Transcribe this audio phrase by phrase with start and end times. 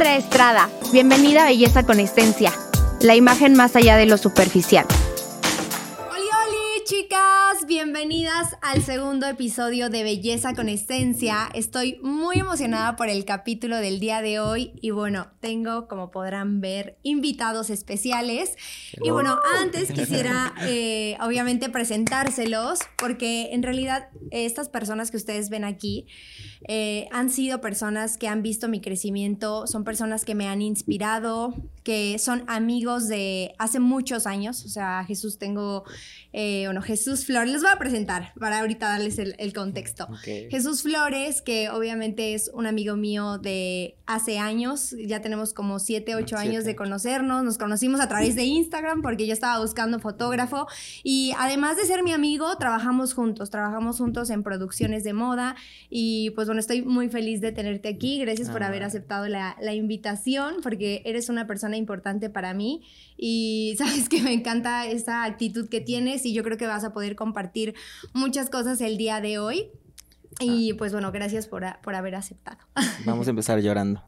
[0.00, 0.70] Andrea Estrada.
[0.92, 2.54] Bienvenida a Belleza con Esencia,
[3.02, 4.86] la imagen más allá de lo superficial.
[7.66, 11.50] Bienvenidas al segundo episodio de Belleza con Esencia.
[11.54, 16.60] Estoy muy emocionada por el capítulo del día de hoy y bueno, tengo, como podrán
[16.60, 18.56] ver, invitados especiales.
[19.02, 25.64] Y bueno, antes quisiera eh, obviamente presentárselos porque en realidad estas personas que ustedes ven
[25.64, 26.06] aquí
[26.66, 31.54] eh, han sido personas que han visto mi crecimiento, son personas que me han inspirado,
[31.82, 34.64] que son amigos de hace muchos años.
[34.64, 35.84] O sea, Jesús tengo,
[36.32, 40.08] eh, bueno, Jesús Flores, les voy a presentar para ahorita darles el, contexto.
[40.22, 46.14] Jesús Flores, que obviamente es un amigo mío de hace años, ya tenemos como 7,
[46.14, 50.66] 8 años de conocernos, nos conocimos a través de Instagram porque yo estaba buscando fotógrafo
[51.02, 55.56] y además de ser mi amigo, trabajamos juntos, trabajamos juntos en producciones de moda
[55.88, 58.20] y pues bueno, estoy muy feliz de tenerte aquí.
[58.20, 58.86] Gracias por haber ah.
[58.86, 62.82] aceptado la, invitación, porque eres una persona importante para mí
[63.16, 66.92] y sabes que me encanta esa actitud que tienes y yo creo que vas a
[66.92, 67.74] poder compartir
[68.12, 69.70] muchas cosas el día de hoy.
[70.38, 70.74] Y ah.
[70.78, 72.58] pues bueno, gracias por, por, haber aceptado.
[73.04, 74.02] Vamos a empezar llorando.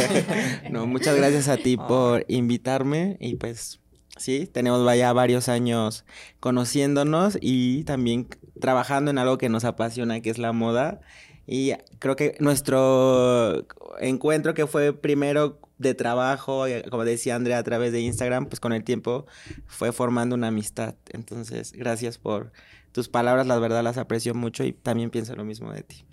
[0.70, 3.80] no, muchas gracias a ti por invitarme y pues
[4.16, 6.04] sí, tenemos ya varios años
[6.40, 8.28] conociéndonos y también
[8.60, 11.00] trabajando en algo que nos apasiona, que es la moda.
[11.46, 13.66] Y creo que nuestro
[14.00, 18.72] encuentro que fue primero de trabajo, como decía Andrea a través de Instagram, pues con
[18.72, 19.26] el tiempo
[19.66, 20.94] fue formando una amistad.
[21.10, 22.52] Entonces, gracias por
[22.92, 26.04] tus palabras, la verdad las aprecio mucho y también pienso lo mismo de ti.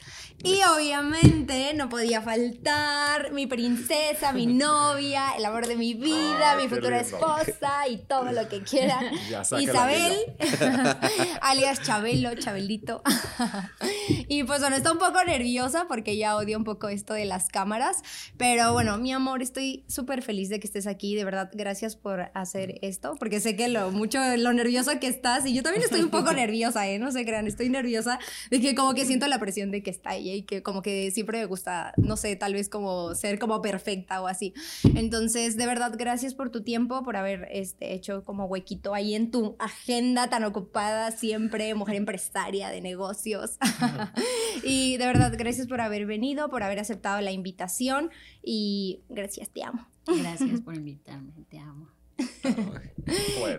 [0.42, 6.70] Y obviamente no podía faltar mi princesa, mi novia, el amor de mi vida, mi
[6.70, 9.06] futura esposa y todo lo que quieran.
[9.60, 10.16] Isabel,
[11.42, 13.04] alias Chabelo, Chabelito.
[14.30, 17.50] y pues bueno, está un poco nerviosa porque ya odio un poco esto de las
[17.50, 17.98] cámaras,
[18.38, 22.32] pero bueno, mi amor, estoy súper feliz de que estés aquí, de verdad, gracias por
[22.34, 26.02] hacer esto, porque sé que lo mucho, lo nervioso que estás y yo también estoy
[26.02, 27.00] un poco nerviosa ¿eh?
[27.00, 28.20] No se crean, estoy nerviosa
[28.50, 31.12] de que como que siento la presión de que está ella y que como que
[31.12, 34.54] siempre me gusta, no sé, tal vez como ser como perfecta o así.
[34.96, 39.32] Entonces, de verdad, gracias por tu tiempo, por haber este, hecho como huequito ahí en
[39.32, 43.58] tu agenda tan ocupada siempre, mujer empresaria de negocios.
[44.64, 48.12] y de verdad, gracias por haber venido, por haber aceptado la invitación
[48.44, 49.88] y gracias, te amo.
[50.06, 51.99] Gracias por invitarme, te amo.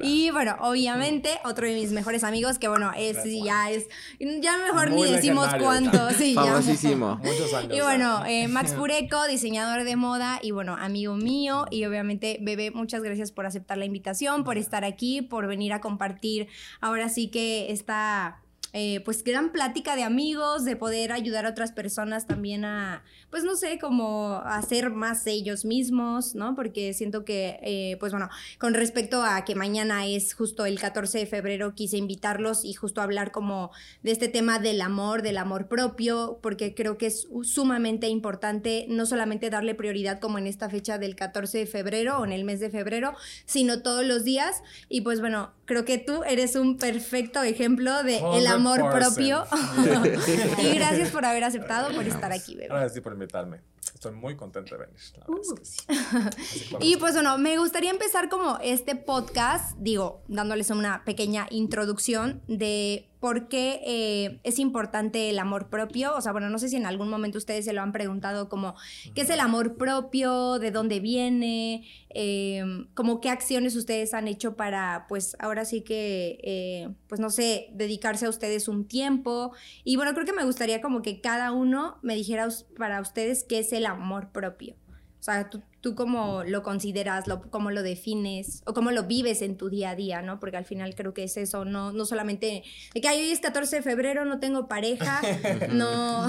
[0.00, 3.88] Y bueno, obviamente, otro de mis mejores amigos, que bueno, es ya es,
[4.18, 7.20] ya mejor ni decimos cuánto, sí, Famosísimo.
[7.70, 11.66] Y bueno, eh, Max Pureco, diseñador de moda y bueno, amigo mío.
[11.70, 15.80] Y obviamente, Bebé, muchas gracias por aceptar la invitación, por estar aquí, por venir a
[15.80, 16.48] compartir
[16.80, 18.42] ahora sí que esta
[18.72, 23.42] eh, pues gran plática de amigos, de poder ayudar a otras personas también a, pues
[23.42, 26.54] no sé, como a ser más ellos mismos, ¿no?
[26.54, 28.28] Porque siento que, eh, pues bueno,
[28.58, 33.02] con respecto a que mañana es justo el 14 de febrero, quise invitarlos y justo
[33.02, 33.72] hablar como
[34.04, 39.04] de este tema del amor, del amor propio, porque creo que es sumamente importante no
[39.04, 42.60] solamente darle prioridad como en esta fecha del 14 de febrero o en el mes
[42.60, 43.14] de febrero,
[43.46, 44.62] sino todos los días.
[44.88, 49.44] Y pues bueno, creo que tú eres un perfecto ejemplo de el amor amor propio.
[50.58, 52.68] y gracias por haber aceptado, por estar aquí, bebé.
[52.68, 53.60] Gracias por invitarme.
[53.94, 55.00] Estoy muy contenta de venir.
[55.26, 56.80] Uh.
[56.80, 63.09] y pues bueno, me gustaría empezar como este podcast, digo, dándoles una pequeña introducción de
[63.20, 66.16] por qué eh, es importante el amor propio.
[66.16, 68.74] O sea, bueno, no sé si en algún momento ustedes se lo han preguntado como,
[69.14, 70.58] ¿qué es el amor propio?
[70.58, 71.86] ¿De dónde viene?
[72.08, 72.64] Eh,
[72.94, 77.68] como qué acciones ustedes han hecho para, pues ahora sí que, eh, pues no sé,
[77.74, 79.52] dedicarse a ustedes un tiempo.
[79.84, 82.48] Y bueno, creo que me gustaría como que cada uno me dijera
[82.78, 84.76] para ustedes qué es el amor propio.
[85.20, 89.40] O sea, tú, tú cómo lo consideras, lo, cómo lo defines o cómo lo vives
[89.40, 90.38] en tu día a día, ¿no?
[90.38, 92.62] Porque al final creo que es eso, no, no solamente
[92.94, 95.22] de que hoy es 14 de febrero, no tengo pareja,
[95.72, 96.26] no...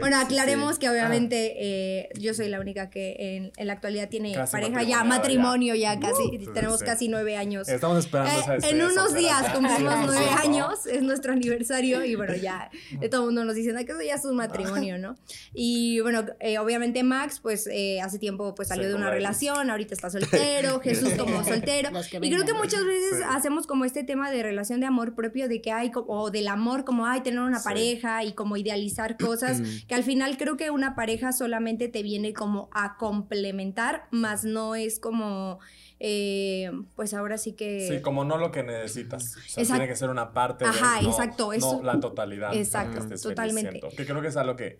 [0.00, 4.82] bueno, aclaremos que obviamente eh, yo soy la única que en, la actualidad tiene pareja,
[4.82, 7.68] ya matrimonio, ya, casi, tenemos casi nueve años.
[7.68, 8.30] Estamos esperando.
[8.52, 13.22] Eh, en unos días cumplimos nueve años, es nuestro aniversario y bueno, ya de todo
[13.22, 15.16] el mundo nos dicen que eso ya es un matrimonio, ¿no?
[15.54, 17.68] Y bueno, eh, obviamente Max, pues
[18.02, 21.90] hace tiempo pues salió de una relación, ahorita está soltero, Jesús como soltero.
[22.20, 25.60] Y creo que muchas veces hacemos como este tema de relación de amor propio, de
[25.60, 29.94] que hay, o del amor, como hay tener una pareja y como idealizar cosas, que
[29.94, 34.98] al final creo que una pareja solamente te viene como a complementar, más no es
[35.00, 35.58] como...
[36.02, 37.86] Eh, pues ahora sí que...
[37.86, 39.36] Sí, como no lo que necesitas.
[39.36, 41.52] O sea, tiene que ser una parte Ajá, exacto.
[41.60, 42.54] No la totalidad.
[42.54, 43.80] Exacto, totalmente.
[43.94, 44.78] Que creo que es algo que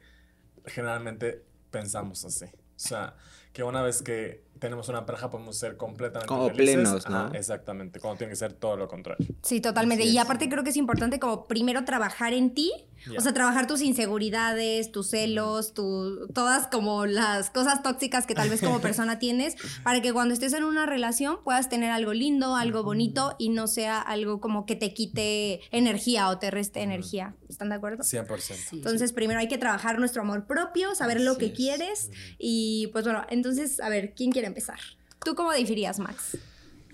[0.64, 2.46] generalmente pensamos así.
[2.46, 3.14] O sea,
[3.52, 6.74] que una vez que tenemos una pareja podemos ser completamente Como felices.
[6.76, 7.16] plenos, ¿no?
[7.16, 9.26] Ajá, exactamente, cuando tiene que ser todo lo contrario.
[9.42, 10.04] Sí, totalmente.
[10.04, 12.72] Y aparte creo que es importante como primero trabajar en ti,
[13.16, 18.50] O sea, trabajar tus inseguridades, tus celos, tu, todas como las cosas tóxicas que tal
[18.50, 22.56] vez como persona tienes, para que cuando estés en una relación puedas tener algo lindo,
[22.56, 27.34] algo bonito y no sea algo como que te quite energía o te reste energía.
[27.48, 28.04] ¿Están de acuerdo?
[28.04, 28.38] 100%.
[28.38, 28.76] Sí.
[28.76, 31.52] Entonces, primero hay que trabajar nuestro amor propio, saber lo Así que es.
[31.52, 34.78] quieres y pues bueno, entonces, a ver, ¿quién quiere empezar?
[35.24, 36.38] ¿Tú cómo definirías, Max?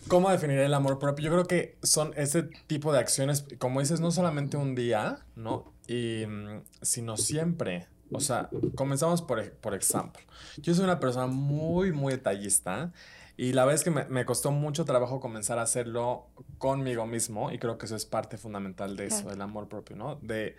[0.08, 1.24] ¿Cómo definir el amor propio?
[1.24, 5.72] Yo creo que son ese tipo de acciones, como dices, no solamente un día, ¿no?
[5.86, 7.86] Y, mm, sino siempre.
[8.12, 10.22] O sea, comenzamos por, por ejemplo.
[10.58, 12.92] Yo soy una persona muy, muy detallista
[13.36, 16.28] y la verdad es que me, me costó mucho trabajo comenzar a hacerlo
[16.58, 20.16] conmigo mismo y creo que eso es parte fundamental de eso, del amor propio, ¿no?
[20.22, 20.56] De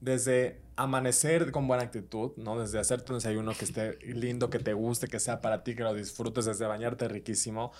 [0.00, 2.58] desde amanecer con buena actitud, ¿no?
[2.58, 5.82] Desde hacerte un desayuno que esté lindo, que te guste, que sea para ti, que
[5.82, 7.72] lo disfrutes, desde bañarte riquísimo.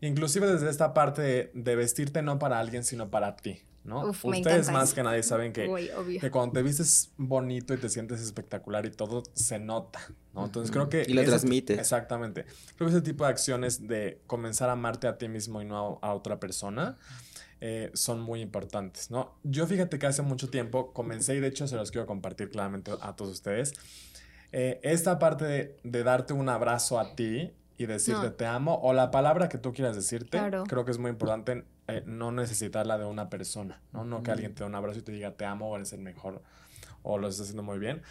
[0.00, 4.08] Inclusive desde esta parte de, de vestirte no para alguien, sino para ti, ¿no?
[4.10, 6.20] Uf, Ustedes más que nadie saben que, obvio.
[6.20, 10.00] que cuando te vistes bonito y te sientes espectacular y todo, se nota,
[10.34, 10.44] ¿no?
[10.44, 11.04] Entonces creo que...
[11.06, 11.78] Y lo transmites.
[11.78, 12.44] Exactamente.
[12.76, 15.98] Creo que ese tipo de acciones de comenzar a amarte a ti mismo y no
[16.02, 16.96] a, a otra persona
[17.60, 19.34] eh, son muy importantes, ¿no?
[19.44, 22.92] Yo fíjate que hace mucho tiempo comencé y de hecho se los quiero compartir claramente
[23.00, 23.72] a todos ustedes.
[24.52, 28.32] eh, esta parte de, de darte un abrazo a ti y decirte No.
[28.34, 30.64] te amo o la palabra que tú quieras decirte, Claro.
[30.64, 34.04] creo que es muy importante eh, no necesitarla de una persona, ¿no?
[34.04, 36.00] No que alguien te dé un abrazo y te diga te amo o eres el
[36.00, 36.42] mejor
[37.02, 38.02] o lo estás haciendo muy bien,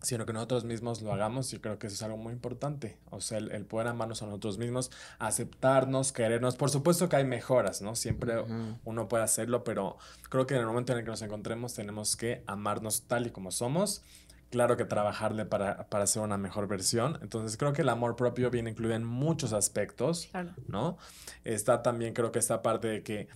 [0.00, 2.98] sino que nosotros mismos lo hagamos y creo que eso es algo muy importante.
[3.10, 6.56] O sea, el, el poder amarnos a nosotros mismos, aceptarnos, querernos.
[6.56, 7.96] Por supuesto que hay mejoras, ¿no?
[7.96, 8.44] Siempre
[8.84, 9.96] uno puede hacerlo, pero
[10.28, 13.30] creo que en el momento en el que nos encontremos tenemos que amarnos tal y
[13.30, 14.02] como somos.
[14.50, 17.18] Claro que trabajarle para, para ser una mejor versión.
[17.22, 20.28] Entonces creo que el amor propio viene incluido en muchos aspectos.
[20.30, 20.54] Claro.
[20.68, 20.98] ¿no?
[21.44, 23.28] Está también creo que esta parte de que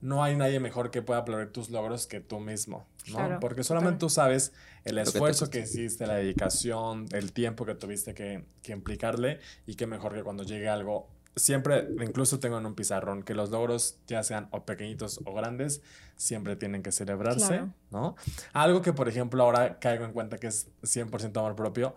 [0.00, 3.16] no hay nadie mejor que pueda aplaudir tus logros que tú mismo, ¿no?
[3.16, 4.52] Claro, Porque solamente tú sabes
[4.84, 9.86] el esfuerzo que hiciste, la dedicación, el tiempo que tuviste que, que implicarle y qué
[9.86, 11.08] mejor que cuando llegue algo.
[11.40, 15.80] Siempre, incluso tengo en un pizarrón, que los logros, ya sean o pequeñitos o grandes,
[16.16, 17.72] siempre tienen que celebrarse, Claro.
[17.90, 18.14] ¿no?
[18.52, 21.94] Algo que, por ejemplo, ahora caigo en cuenta que es 100% amor propio.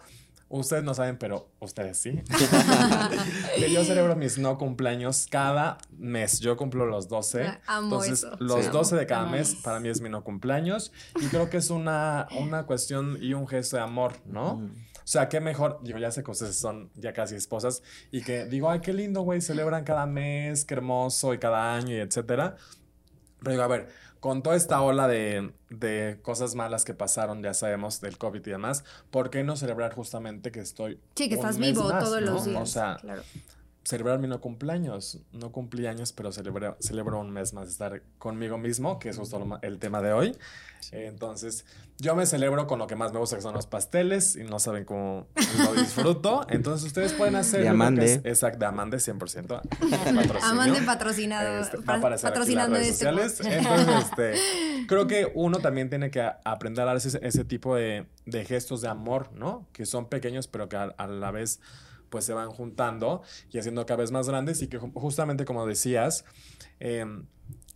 [0.48, 2.22] Ustedes no saben, pero ustedes sí.
[3.58, 6.40] que yo celebro mis no cumpleaños cada mes.
[6.40, 7.44] Yo cumplo los 12.
[7.44, 8.36] Ah, amo Entonces, eso.
[8.40, 8.72] los Sí.
[8.72, 10.92] 12 de cada mes para mí es mi no cumpleaños.
[11.20, 14.54] Y creo que es una, una cuestión y un gesto de amor, ¿no?
[14.56, 14.70] Ujú.
[15.04, 18.46] O sea, qué mejor, digo, ya sé que ustedes son ya casi esposas y que
[18.46, 22.56] digo, ay, qué lindo, güey, celebran cada mes, qué hermoso y cada año y etcétera.
[23.40, 23.90] Pero digo, a ver,
[24.20, 28.52] con toda esta ola de, de cosas malas que pasaron, ya sabemos, del COVID y
[28.52, 32.46] demás, ¿por qué no celebrar justamente que estoy Sí, que estás vivo más, todos los
[32.46, 32.62] días.
[32.62, 33.24] O sea, claro.
[33.84, 35.20] Celebrar mi no cumpleaños.
[35.32, 39.18] No cumplí años, pero celebré, celebro un mes más de estar conmigo mismo, que es
[39.18, 40.38] justo el tema de hoy.
[40.92, 41.66] Entonces,
[41.98, 44.60] yo me celebro con lo que más me gusta, que son los pasteles, y no
[44.60, 45.28] saben cómo
[45.58, 46.46] lo disfruto.
[46.50, 47.62] Entonces, ustedes pueden hacer...
[47.64, 48.22] Que Amande.
[48.26, 49.48] Exacto, de Amande, 100%.
[49.48, 50.40] patrocinio.
[50.44, 53.40] Amande patrocinado, Este, va a pa- aparecer aquí en las patrocinando redes este sociales.
[53.68, 54.06] Entonces,
[54.38, 58.46] este, creo que uno también tiene que aprender a dar ese, ese tipo de, de
[58.46, 59.68] gestos de amor, ¿no?
[59.72, 61.60] Que son pequeños, pero que a, a la vez
[62.14, 65.66] pues se van juntando y haciendo cada vez más grandes y que ju- justamente como
[65.66, 66.26] decías,
[66.80, 67.26] em,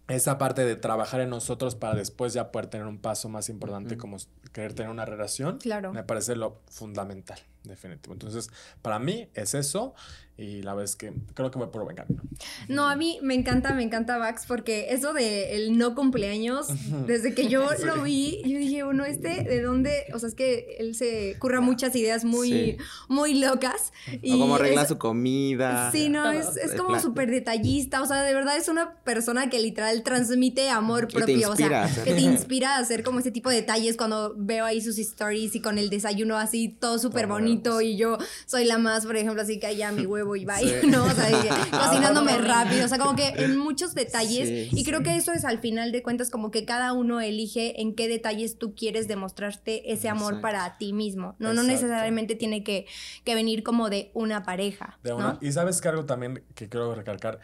[0.07, 3.97] esa parte de trabajar en nosotros para después ya poder tener un paso más importante
[3.97, 4.17] como
[4.53, 5.91] querer tener una relación, Claro.
[5.91, 8.13] me parece lo fundamental, definitivo.
[8.13, 8.51] Entonces,
[8.83, 9.95] para mí es eso
[10.37, 12.21] y la verdad es que creo que voy por buen camino.
[12.67, 16.67] No, a mí me encanta, me encanta Vax, porque eso de el no cumpleaños,
[17.07, 17.85] desde que yo Sí.
[17.85, 20.05] lo vi, yo dije, bueno, este, ¿de dónde?
[20.13, 22.77] O sea, es que él se curra muchas ideas muy, Sí.
[23.07, 23.91] muy locas.
[24.23, 25.91] O cómo arregla es- su comida.
[25.91, 29.59] Sí, no, es, es como súper detallista, o sea, de verdad es una persona que
[29.59, 33.31] literal transmite amor Y te propio, o sea, que te inspira a hacer como ese
[33.31, 37.25] tipo de detalles cuando veo ahí sus stories y con el desayuno así todo súper
[37.27, 40.81] bonito y yo soy la más, por ejemplo, así que allá mi huevo y bye,
[40.81, 40.87] Sí.
[40.87, 41.05] ¿no?
[41.05, 41.29] O sea,
[41.71, 45.45] cocinándome rápido, o sea, como que en muchos detalles Sí, y creo que eso es
[45.45, 49.91] al final de cuentas como que cada uno elige en qué detalles tú quieres demostrarte
[49.93, 50.41] ese amor Exacto.
[50.41, 52.85] para ti mismo, no, no necesariamente tiene que,
[53.23, 55.39] que venir como de una pareja, De una- ¿no?
[55.41, 57.39] Y sabes que algo también que quiero recalcar,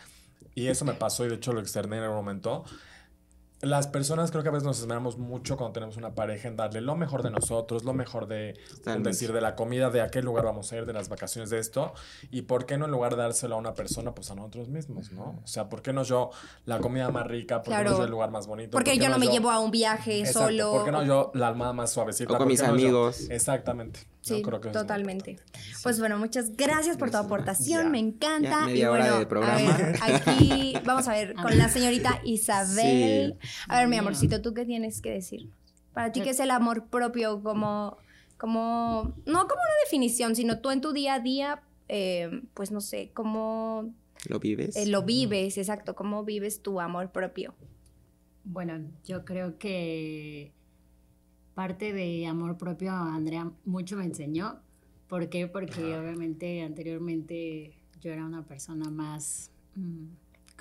[0.55, 2.63] y eso me pasó y de hecho lo externé en algún momento,
[3.63, 6.81] las personas creo que a veces nos esmeramos mucho cuando tenemos una pareja en darle
[6.81, 9.09] lo mejor de nosotros, lo mejor de, Totalmente.
[9.09, 11.59] decir, de la comida, de a qué lugar vamos a ir, de las vacaciones, de
[11.59, 11.93] esto.
[12.29, 15.11] Y por qué no en lugar de dárselo a una persona, pues a nosotros mismos,
[15.13, 15.39] ¿no?
[15.43, 16.29] O sea, ¿por qué no yo
[16.65, 17.57] la comida más rica?
[17.63, 17.91] ¿Por qué Claro.
[17.91, 18.71] no yo el lugar más bonito?
[18.71, 20.71] Porque ¿Por qué yo no me llevo a un viaje Exacto, solo.
[20.73, 22.33] ¿Por qué no yo la almohada más suavecita?
[22.33, 22.65] O con ¿Por mis yo?
[22.67, 23.29] amigos.
[23.29, 24.01] Exactamente.
[24.23, 25.35] Sí, creo que totalmente.
[25.83, 27.89] Pues bueno, muchas gracias por tu aportación, Ya.
[27.89, 28.49] me encanta.
[28.65, 29.75] Ya, y media hora bueno, de programa.
[29.75, 33.37] a ver, aquí vamos a ver con la señorita Isabel.
[33.67, 33.99] A ver, mi Mío.
[34.01, 35.49] amorcito, ¿tú qué tienes que decir?
[35.93, 37.43] Para ti, ¿qué es el amor propio?
[37.43, 37.97] Como,
[38.37, 42.79] como, no como una definición, sino tú en tu día a día, eh, pues no
[42.79, 43.93] sé, cómo
[44.29, 44.77] ¿Lo vives?
[44.77, 47.53] eh, lo vives, exacto, cómo vives tu amor propio.
[48.45, 50.53] Bueno, yo creo que
[51.55, 54.59] parte de amor propio Andrea mucho me enseñó.
[55.07, 55.47] ¿Por qué?
[55.47, 59.51] Porque obviamente anteriormente yo era una persona más...
[59.75, 60.05] mm,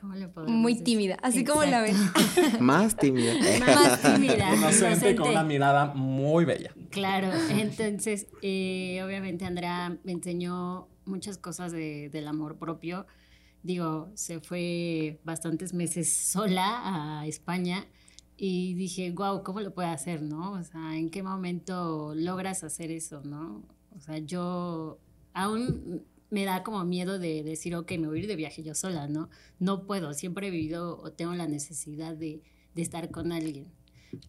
[0.01, 0.85] ¿Cómo le Muy decir?
[0.85, 1.95] tímida, así como la ven.
[2.61, 3.35] Más tímida.
[3.61, 4.53] Más tímida.
[4.57, 6.75] Inocente con una mirada muy bella.
[6.91, 13.07] Claro, entonces eh, obviamente Andrea me enseñó muchas cosas de- del amor propio.
[13.63, 17.87] Digo, se fue bastantes meses sola a España
[18.37, 20.53] y dije, wow, ¿cómo lo puede hacer, no?
[20.53, 23.63] O sea, ¿en qué momento logras hacer eso, no?
[23.97, 24.99] O sea, yo
[25.35, 28.75] aún me da como miedo de decir, ok, me voy a ir de viaje yo
[28.75, 29.29] sola, ¿no?
[29.59, 32.43] No puedo, siempre he vivido o tengo la necesidad de,
[32.75, 33.69] de estar con alguien.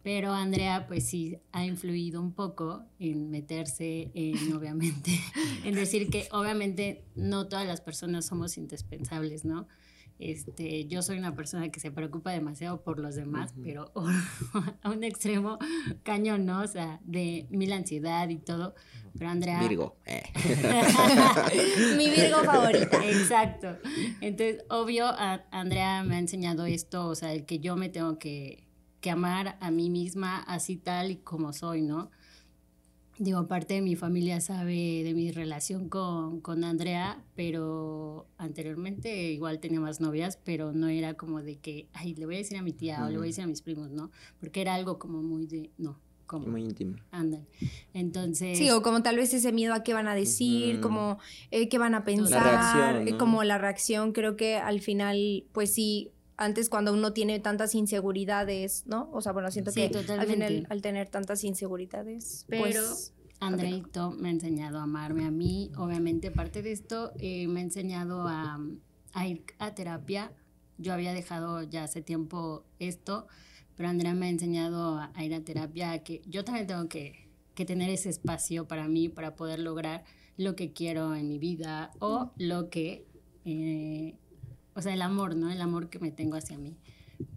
[0.02, 5.20] Pero Andrea, pues sí, ha influido un poco en meterse en, obviamente,
[5.64, 9.68] en decir que obviamente no todas las personas somos indispensables, ¿no?
[10.20, 13.92] Este, yo soy una persona que se preocupa demasiado por los demás, pero
[14.82, 15.58] a un extremo
[16.04, 16.62] cañón, ¿no?
[16.62, 18.74] O sea, de mil ansiedad y todo.
[19.18, 19.60] Pero Andrea...
[19.60, 19.98] Virgo.
[20.06, 20.24] eh.
[21.98, 23.04] Mi Virgo favorita.
[23.06, 23.78] Exacto.
[24.22, 28.18] Entonces, obvio, a- Andrea me ha enseñado esto, o sea, el que yo me tengo
[28.18, 28.68] que,
[29.02, 32.12] que amar a mí misma así tal y como soy, ¿no?
[33.20, 39.60] Digo, parte de mi familia sabe de mi relación con, con Andrea, pero anteriormente igual
[39.60, 42.64] tenía más novias, pero no era como de que, ay, le voy a decir a
[42.64, 44.10] mi tía o le voy a decir a mis primos, ¿no?
[44.40, 46.96] Porque era algo como muy de, no, como, Muy íntimo.
[47.12, 47.46] andan.
[47.94, 48.58] Entonces...
[48.58, 51.20] Sí, o como tal vez ese miedo a qué van a decir, como
[51.52, 53.18] eh, qué van a pensar, reacción, eh, ¿no?
[53.20, 56.10] como la reacción, creo que al final, pues sí,
[56.44, 59.10] antes cuando uno tiene tantas inseguridades, ¿no?
[59.12, 60.48] O sea, bueno, siento Sí, que al totalmente.
[60.48, 63.14] final, al tener tantas inseguridades, Pero pues...
[63.40, 65.72] Andreito me ha enseñado a amarme a mí.
[65.78, 68.58] Obviamente, parte de esto eh, me ha enseñado a,
[69.14, 70.32] a ir a terapia.
[70.78, 73.28] Yo había dejado ya hace tiempo esto,
[73.76, 76.88] pero Andrea me ha enseñado a, a ir a terapia, a que yo también tengo
[76.88, 80.06] que, que tener ese espacio para mí, para poder lograr
[80.38, 83.06] lo que quiero en mi vida o lo que,
[83.46, 84.16] eh,
[84.76, 85.52] o sea, el amor, ¿no?
[85.52, 86.76] El amor que me tengo hacia mí.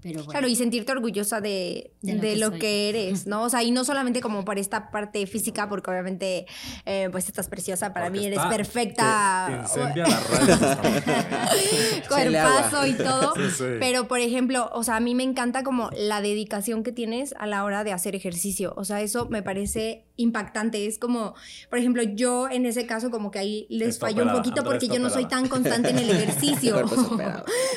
[0.06, 0.30] Pero bueno.
[0.30, 3.42] Claro, y sentirte orgullosa de, De de lo lo, que eres, ¿no?
[3.42, 6.46] O sea, y no solamente como por esta parte física, porque obviamente,
[6.84, 9.62] eh, pues estás preciosa, para Porque mí eres perfecta.
[9.62, 10.04] mujer.
[10.06, 12.88] Échale cuerpazo agua.
[12.88, 13.34] y todo.
[13.34, 13.64] Sí, sí.
[13.80, 17.46] Pero, por ejemplo, o sea, a mí me encanta como la dedicación que tienes a
[17.46, 18.74] la hora de hacer ejercicio.
[18.76, 20.86] O sea, eso me parece impactante.
[20.86, 21.34] Es como,
[21.68, 24.98] por ejemplo, yo en ese caso como que ahí les falló un poquito porque yo
[24.98, 26.76] no soy tan constante en el ejercicio.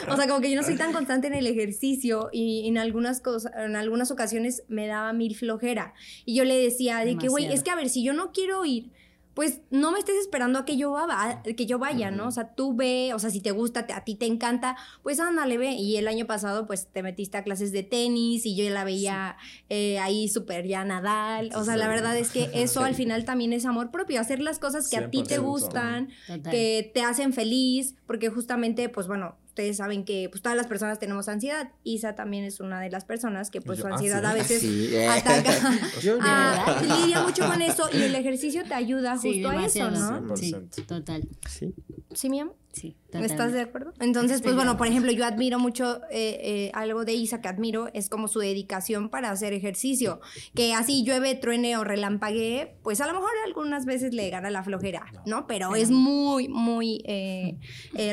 [0.10, 3.22] O sea, como que yo no soy tan constante en el ejercicio y en algunas
[3.22, 5.94] cosas, en algunas ocasiones me daba mil flojera.
[6.26, 8.66] Y yo le decía de que, güey, es que a ver, si yo no quiero
[8.66, 8.92] ir,
[9.36, 12.28] pues no me estés esperando a que yo, va, que yo vaya, ¿no?
[12.28, 15.22] O sea, tú ve, o sea, si te gusta, te- a ti te encanta, pues
[15.22, 15.72] ándale, ve.
[15.76, 19.38] Y el año pasado, pues te metiste a clases de tenis y yo la veía
[19.70, 21.52] eh, ahí súper ya Nadal.
[21.56, 24.60] O sea, la verdad es que eso al final también es amor propio, hacer las
[24.60, 25.42] cosas que a ti te 100%.
[25.42, 26.52] gustan, Total.
[26.52, 31.00] que te hacen feliz, porque justamente, pues bueno, ustedes saben que pues todas las personas
[31.00, 31.72] tenemos ansiedad.
[31.84, 34.26] Isa también es una de las personas que pues Yo- su ah, ansiedad ¿sí?
[34.28, 35.08] a veces Sí, eh.
[35.08, 35.52] ataca.
[36.02, 36.24] Yo no.
[36.26, 39.92] Ah, lidia mucho con eso y el ejercicio te ayuda Sí, justo a eso.
[39.92, 40.38] ¿no?
[40.38, 40.86] Sí, 100%.
[40.86, 41.28] total.
[41.48, 41.74] Sí.
[42.14, 42.56] Sí, mi amor.
[42.72, 43.58] Sí, ¿Estás totalmente.
[43.58, 43.94] de acuerdo?
[44.00, 47.90] Entonces, pues bueno, por ejemplo, yo admiro mucho eh, eh, algo de Isa que admiro,
[47.94, 50.22] es como su dedicación para hacer ejercicio.
[50.54, 54.64] Que así llueve, truene o relampaguee, pues a lo mejor algunas veces le gana la
[54.64, 55.48] flojera, ¿no?
[55.48, 57.58] Pero es muy, muy eh,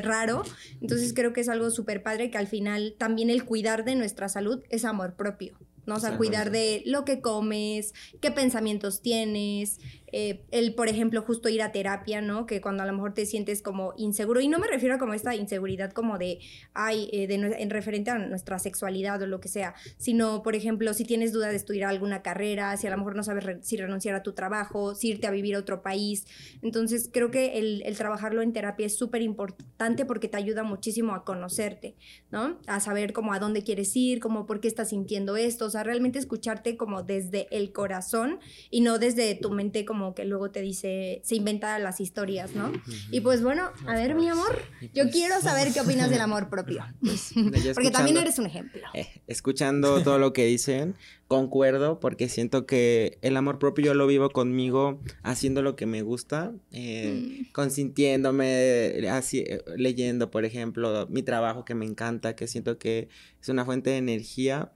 [0.03, 0.43] raro.
[0.81, 4.29] Entonces creo que es algo súper padre que al final también el cuidar de nuestra
[4.31, 5.59] salud es amor propio.
[5.87, 5.95] ¿no?
[5.95, 9.79] O sea, cuidar de lo que comes, qué pensamientos tienes,
[10.19, 12.47] eh, el, por ejemplo, justo ir a terapia, ¿no?
[12.47, 15.13] Que cuando a lo mejor te sientes como inseguro, y no me refiero a como
[15.13, 16.39] esta inseguridad como de,
[16.73, 20.95] ay, eh, de, en referente a nuestra sexualidad o lo que sea, sino, por ejemplo,
[20.95, 24.15] si tienes duda de estudiar alguna carrera, si a lo mejor no sabes si renunciar
[24.15, 26.25] a tu trabajo, si irte a vivir a otro país.
[26.63, 31.15] Entonces, creo que el, el trabajarlo en terapia es súper importante porque te ayuda muchísimo
[31.15, 31.95] a conocerte,
[32.31, 32.59] ¿no?
[32.67, 35.83] A saber cómo a dónde quieres ir, cómo por qué estás sintiendo esto, o sea,
[35.83, 40.61] realmente escucharte como desde el corazón y no desde tu mente como que luego te
[40.61, 42.73] dice, se inventa las historias, ¿no?
[43.11, 44.59] Y pues bueno, a ver, mi amor,
[44.95, 46.85] yo pues quiero saber qué opinas del amor propio.
[47.75, 48.83] Porque también eres un ejemplo.
[48.95, 50.95] Eh, escuchando todo lo que dicen,
[51.29, 56.03] concuerdo porque siento que el amor propio yo lo vivo conmigo haciendo lo que me
[56.03, 57.53] gusta, eh, mm.
[57.53, 63.09] consintiéndome, así, eh, leyendo, por ejemplo, mi trabajo que me encanta, que siento que
[63.41, 64.73] es una fuente de energía.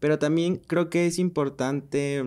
[0.00, 2.24] Pero también creo que es importante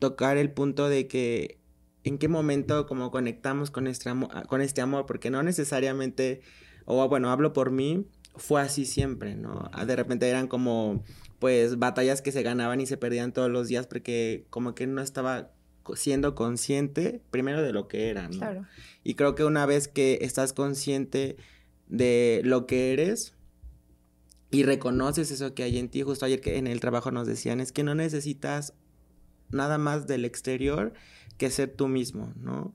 [0.00, 1.58] tocar el punto de que
[2.04, 6.42] en qué momento como conectamos con este amor, con este amor porque no necesariamente,
[6.84, 8.06] o bueno, hablo por mí,
[8.36, 9.70] fue así siempre, ¿no?
[9.86, 11.02] De repente eran como
[11.38, 15.00] pues batallas que se ganaban y se perdían todos los días porque como que no
[15.00, 15.50] estaba
[15.94, 18.38] siendo consciente primero de lo que era, ¿no?
[18.38, 18.66] Claro.
[19.02, 21.36] Y creo que una vez que estás consciente
[21.88, 23.34] de lo que eres
[24.50, 27.60] y reconoces eso que hay en ti, justo ayer que en el trabajo nos decían,
[27.60, 28.74] es que no necesitas
[29.50, 30.92] nada más del exterior
[31.36, 32.74] que ser tú mismo, ¿no?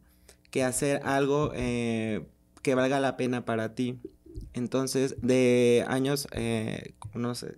[0.51, 2.25] Que hacer algo eh,
[2.61, 3.99] que valga la pena para ti.
[4.53, 7.57] Entonces, de años, eh, no sé,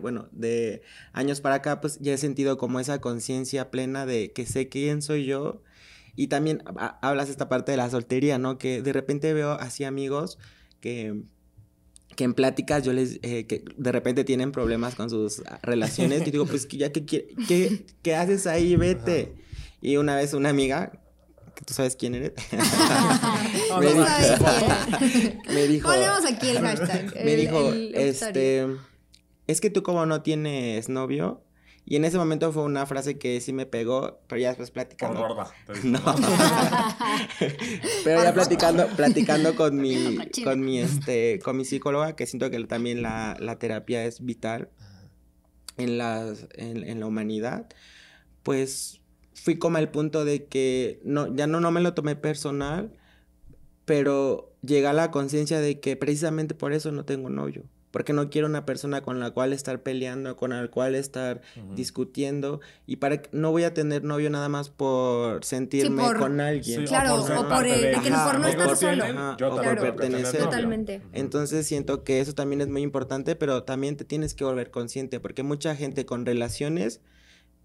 [0.00, 0.82] bueno, de
[1.12, 5.02] años para acá, pues ya he sentido como esa conciencia plena de que sé quién
[5.02, 5.62] soy yo.
[6.16, 6.62] Y también
[7.00, 8.56] hablas esta parte de la soltería, ¿no?
[8.56, 10.38] Que de repente veo así amigos
[10.80, 11.22] que,
[12.14, 16.24] que en pláticas yo les, eh, que de repente tienen problemas con sus relaciones.
[16.26, 18.76] Y digo, pues ya que, ¿qué, qué haces ahí?
[18.76, 19.32] Vete.
[19.84, 20.92] Y una vez una amiga
[21.66, 22.32] tú sabes quién eres.
[23.78, 24.06] me, dijo,
[25.48, 25.88] me dijo.
[25.88, 27.24] Ponemos aquí el hashtag.
[27.24, 28.66] Me dijo, este
[29.46, 31.44] es que tú como no tienes novio,
[31.86, 35.20] y en ese momento fue una frase que sí me pegó, pero ya después platicando.
[35.20, 35.52] Por gorda.
[35.84, 36.00] No.
[38.04, 42.62] pero ya platicando, platicando con mi, con mi, este, con mi psicóloga, que siento que
[42.64, 44.70] también la, la terapia es vital
[45.76, 47.66] en, las, en, en, la humanidad,
[48.42, 49.02] pues
[49.34, 52.92] fui como al punto de que no, ya no, no me lo tomé personal,
[53.84, 57.64] pero llega a la conciencia de que precisamente por eso no tengo novio
[57.94, 61.42] porque no quiero una persona con la cual estar peleando, con la cual estar
[61.76, 66.86] discutiendo y para que no voy a tener novio nada más por sentirme con alguien.
[66.86, 69.04] claro, o por, que no estar solo.
[69.48, 70.40] o por pertenecer.
[70.40, 71.02] Totalmente.
[71.12, 75.20] Entonces siento que eso también es muy importante, pero también te tienes que volver consciente
[75.20, 77.00] porque mucha gente con relaciones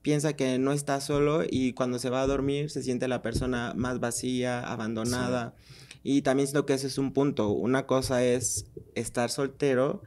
[0.02, 3.74] piensa que no está solo y cuando se va a dormir se siente la persona
[3.76, 5.56] más vacía, abandonada.
[6.04, 7.50] Y también siento que ese es un punto.
[7.50, 10.02] Una cosa es estar soltero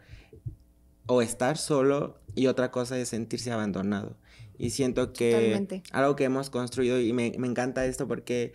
[1.06, 4.16] o estar solo y otra cosa es sentirse abandonado.
[4.58, 8.52] Y siento que algo que hemos construido y me, encanta esto porque,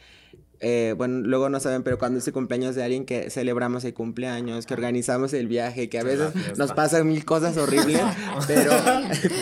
[0.60, 3.94] eh, bueno, luego no saben, pero cuando es el cumpleaños de alguien que celebramos el
[3.94, 8.02] cumpleaños, que organizamos el viaje, que a veces nos pasan mil cosas horribles,
[8.48, 8.72] pero...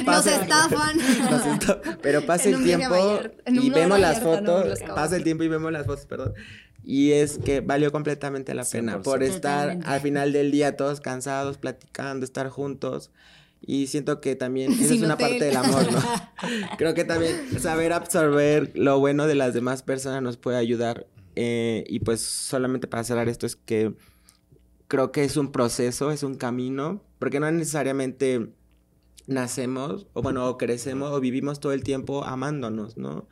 [0.05, 0.97] nos estafan.
[2.01, 6.05] pero pasa el tiempo y vemos las fotos, pasa el tiempo y vemos las fotos,
[6.05, 6.33] perdón.
[6.83, 11.57] Y es que valió completamente la pena por estar al final del día todos cansados,
[11.57, 13.09] platicando, estar juntos.
[13.65, 15.99] Y siento que también esa es una parte del amor, ¿no?
[16.77, 21.07] Creo que también saber absorber lo bueno de las demás personas nos puede ayudar.
[21.35, 23.93] Eh, y pues solamente para cerrar esto es que
[24.87, 28.49] creo que es un proceso, es un camino, porque no necesariamente
[29.27, 33.27] nacemos, o bueno, o crecemos, o vivimos todo el tiempo amándonos, ¿no?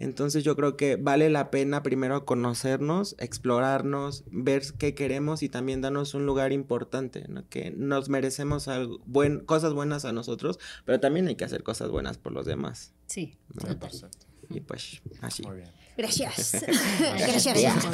[0.00, 5.82] Entonces yo creo que vale la pena primero conocernos, explorarnos, ver qué queremos y también
[5.82, 7.46] darnos un lugar importante, ¿no?
[7.50, 11.90] que nos merecemos algo, buen, cosas buenas a nosotros, pero también hay que hacer cosas
[11.90, 12.94] buenas por los demás.
[13.06, 13.76] Sí, ¿no?
[14.48, 15.42] Y pues así.
[15.42, 15.79] Muy bien.
[16.00, 16.64] Gracias.
[17.18, 17.86] Gracias.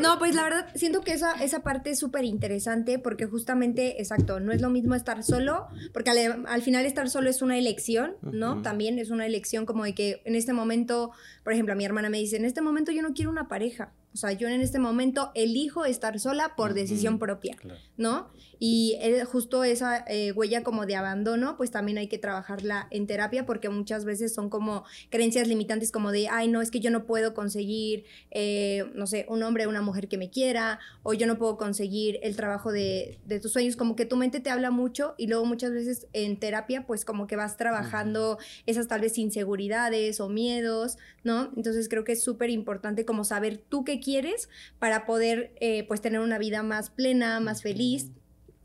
[0.00, 4.40] No, pues la verdad, siento que esa, esa parte es súper interesante porque justamente, exacto,
[4.40, 8.62] no es lo mismo estar solo, porque al, final estar solo es una elección, ¿no?
[8.62, 11.10] También es una elección como de que en este momento,
[11.44, 13.92] por ejemplo, a mi hermana me dice, en este momento yo no quiero una pareja.
[14.14, 17.80] O sea, yo en este momento elijo estar sola por decisión propia, Claro.
[17.96, 18.30] ¿no?
[18.58, 23.08] Y eh, justo esa eh, huella como de abandono, pues también hay que trabajarla en
[23.08, 26.90] terapia porque muchas veces son como creencias limitantes como de, ay, no, es que yo
[26.92, 31.12] no puedo conseguir, eh, no sé, un hombre o una mujer que me quiera, o
[31.12, 34.50] yo no puedo conseguir el trabajo de, de tus sueños, como que tu mente te
[34.50, 39.00] habla mucho y luego muchas veces en terapia, pues como que vas trabajando esas tal
[39.00, 41.50] vez inseguridades o miedos, ¿no?
[41.56, 46.02] Entonces creo que es súper importante como saber tú qué quieres para poder eh, pues
[46.02, 48.10] tener una vida más plena, más feliz.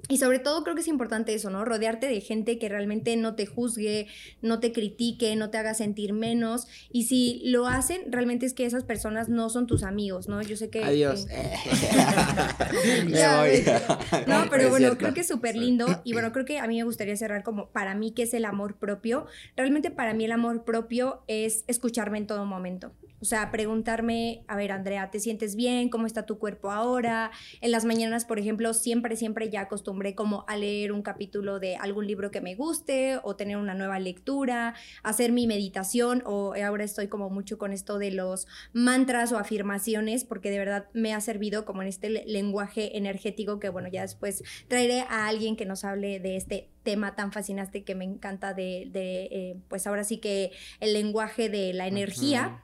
[0.09, 1.65] Y sobre todo creo que es importante eso, ¿no?
[1.65, 4.07] Rodearte de gente que realmente no te juzgue,
[4.41, 6.67] no te critique, no te haga sentir menos.
[6.93, 10.41] Y si lo hacen, realmente es que esas personas no son tus amigos, ¿no?
[10.41, 10.81] Yo sé que...
[10.81, 11.27] Adiós.
[11.29, 11.51] eh,
[13.05, 13.63] Me Ya, voy.
[14.27, 14.97] no, pero Es bueno, cierto.
[14.97, 17.69] creo que es súper lindo y bueno, creo que a mí me gustaría cerrar como
[17.71, 19.25] para mí qué es el amor propio.
[19.57, 22.93] Realmente para mí el amor propio es escucharme en todo momento.
[23.19, 25.89] O sea, preguntarme, a ver, Andrea, ¿te sientes bien?
[25.89, 27.31] ¿Cómo está tu cuerpo ahora?
[27.61, 31.77] En las mañanas, por ejemplo, siempre, siempre ya acostumbré como a leer un capítulo de
[31.77, 36.83] algún libro que me guste o tener una nueva lectura, hacer mi meditación o ahora
[36.83, 41.21] estoy como mucho con esto de los mantras o afirmaciones porque de verdad me ha
[41.21, 45.65] servido como en este le- lenguaje energético que bueno, ya después traeré a alguien que
[45.65, 50.03] nos hable de este tema tan fascinante que me encanta de, de, eh, pues ahora
[50.03, 52.63] sí que el lenguaje de la energía.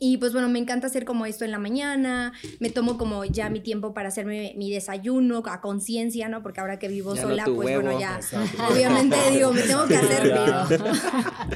[0.00, 3.48] Y pues bueno, me encanta hacer como esto en la mañana, me tomo como ya
[3.48, 6.42] mi tiempo para hacerme mi desayuno a conciencia, ¿no?
[6.42, 8.62] Porque ahora que vivo Ya sola, pues bueno, ya Exacto.
[8.70, 10.66] obviamente digo, me tengo que hacer Ya.
[10.68, 10.84] pero-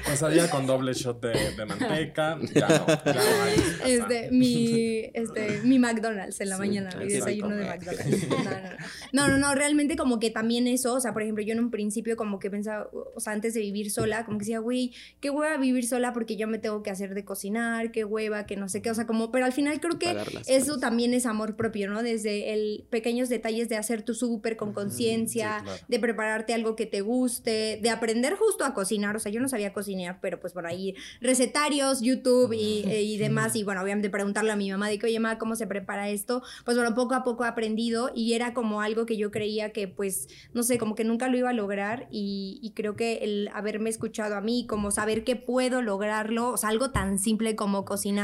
[0.06, 2.38] Quesadilla con doble shot de, de manteca.
[2.54, 3.92] Ya no, ya no hay.
[3.92, 7.64] este, mi, este, mi McDonald's en la Sí, mañana, mi desayuno de.
[7.66, 8.26] McDonald's.
[8.38, 8.68] No, no, no.
[9.12, 11.70] no, no, no, realmente como que también eso, o sea, por ejemplo, yo en un
[11.70, 15.30] principio como que pensaba, o sea, antes de vivir sola, como que decía, güey, qué
[15.30, 18.68] hueva vivir sola porque yo me tengo que hacer de cocinar, qué hueva, que no
[18.68, 20.10] sé qué, o sea, como, pero al final creo que
[20.46, 20.80] eso cosas.
[20.80, 22.02] también es amor propio, ¿no?
[22.02, 25.82] Desde el pequeños detalles de hacer tu súper con conciencia, sí, claro.
[25.88, 29.48] de prepararte algo que te guste, de aprender justo a cocinar, o sea, yo no
[29.48, 34.52] sabía cocinar, pero pues por ahí recetarios, YouTube y, y demás, y bueno, obviamente preguntarle
[34.52, 36.42] a mi mamá de que, oye, mamá, ¿cómo se prepara esto?
[36.64, 39.88] Pues bueno, poco a poco he aprendido y era como algo que yo creía que
[39.88, 43.50] pues, no sé, como que nunca lo iba a lograr y, y creo que el
[43.54, 47.84] haberme escuchado a mí, como saber que puedo lograrlo, o sea, algo tan simple como
[47.84, 48.17] cocinar,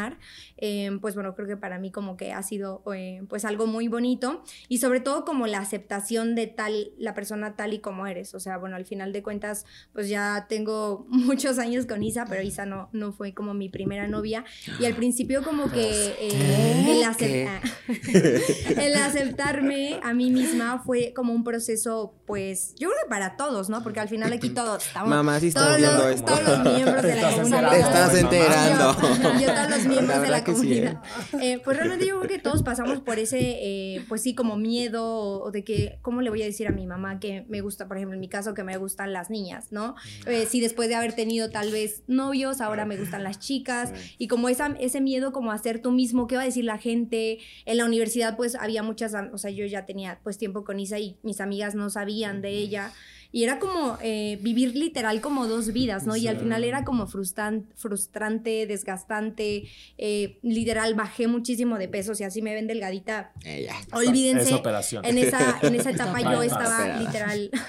[0.56, 3.88] eh, pues bueno, creo que para mí como que ha sido eh, pues algo muy
[3.88, 8.34] bonito y sobre todo como la aceptación de tal, la persona tal y como eres,
[8.34, 12.42] o sea, bueno, al final de cuentas, pues ya tengo muchos años con Isa, pero
[12.42, 14.44] Isa no, no fue como mi primera novia
[14.80, 17.60] y al principio como que eh, el, acep-
[18.78, 23.68] el aceptarme a mí misma fue como un proceso, pues yo creo que para todos,
[23.68, 23.82] ¿no?
[23.82, 25.08] Porque al final aquí todos estamos...
[25.10, 26.24] Mamá, sí estás todos viendo los, esto.
[26.34, 27.70] todos los miembros de la comunidad.
[27.70, 28.96] Te estás enterando.
[29.00, 31.02] Yo, yo todos los miembros La de la que sí, comunidad.
[31.40, 35.04] Eh, pues realmente yo creo que todos pasamos por ese, eh, pues sí, como miedo
[35.42, 37.96] o, de que, ¿cómo le voy a decir a mi mamá que me gusta, por
[37.96, 39.94] ejemplo, en mi caso, que me gustan las niñas, ¿no?
[40.26, 44.28] Eh, si después de haber tenido tal vez novios, ahora me gustan las chicas y
[44.28, 47.38] como esa, ese miedo como a ser tú mismo, ¿qué va a decir la gente?
[47.64, 50.98] En la universidad pues había muchas, o sea, yo ya tenía pues tiempo con Isa
[50.98, 52.92] y mis amigas no sabían de ella.
[53.36, 56.14] Y era como eh, vivir literal como dos vidas, ¿no?
[56.14, 59.64] Y al final era como frustran- frustrante, desgastante.
[59.98, 62.14] eh, literal, bajé muchísimo de peso.
[62.14, 63.74] Si así me ven delgadita, Eh, ya.
[63.98, 64.44] olvídense.
[64.44, 65.04] Esa operación.
[65.04, 67.50] En esa, en esa etapa yo estaba literal.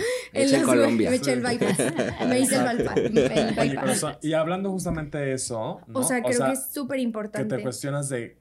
[0.32, 1.10] En las- Colombia.
[1.10, 1.78] Me eché el bypass.
[2.26, 2.96] Me hice el bypass.
[2.96, 4.06] el Oye, pero, bypass.
[4.22, 5.98] y hablando justamente de eso, ¿no?
[6.00, 7.56] O sea, creo que es súper que importante.
[7.56, 8.38] te cuestionas de,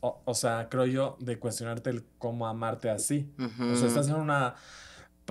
[0.00, 3.28] o, o sea, creo yo, de cuestionarte el cómo amarte así.
[3.60, 4.54] O sea, estás en una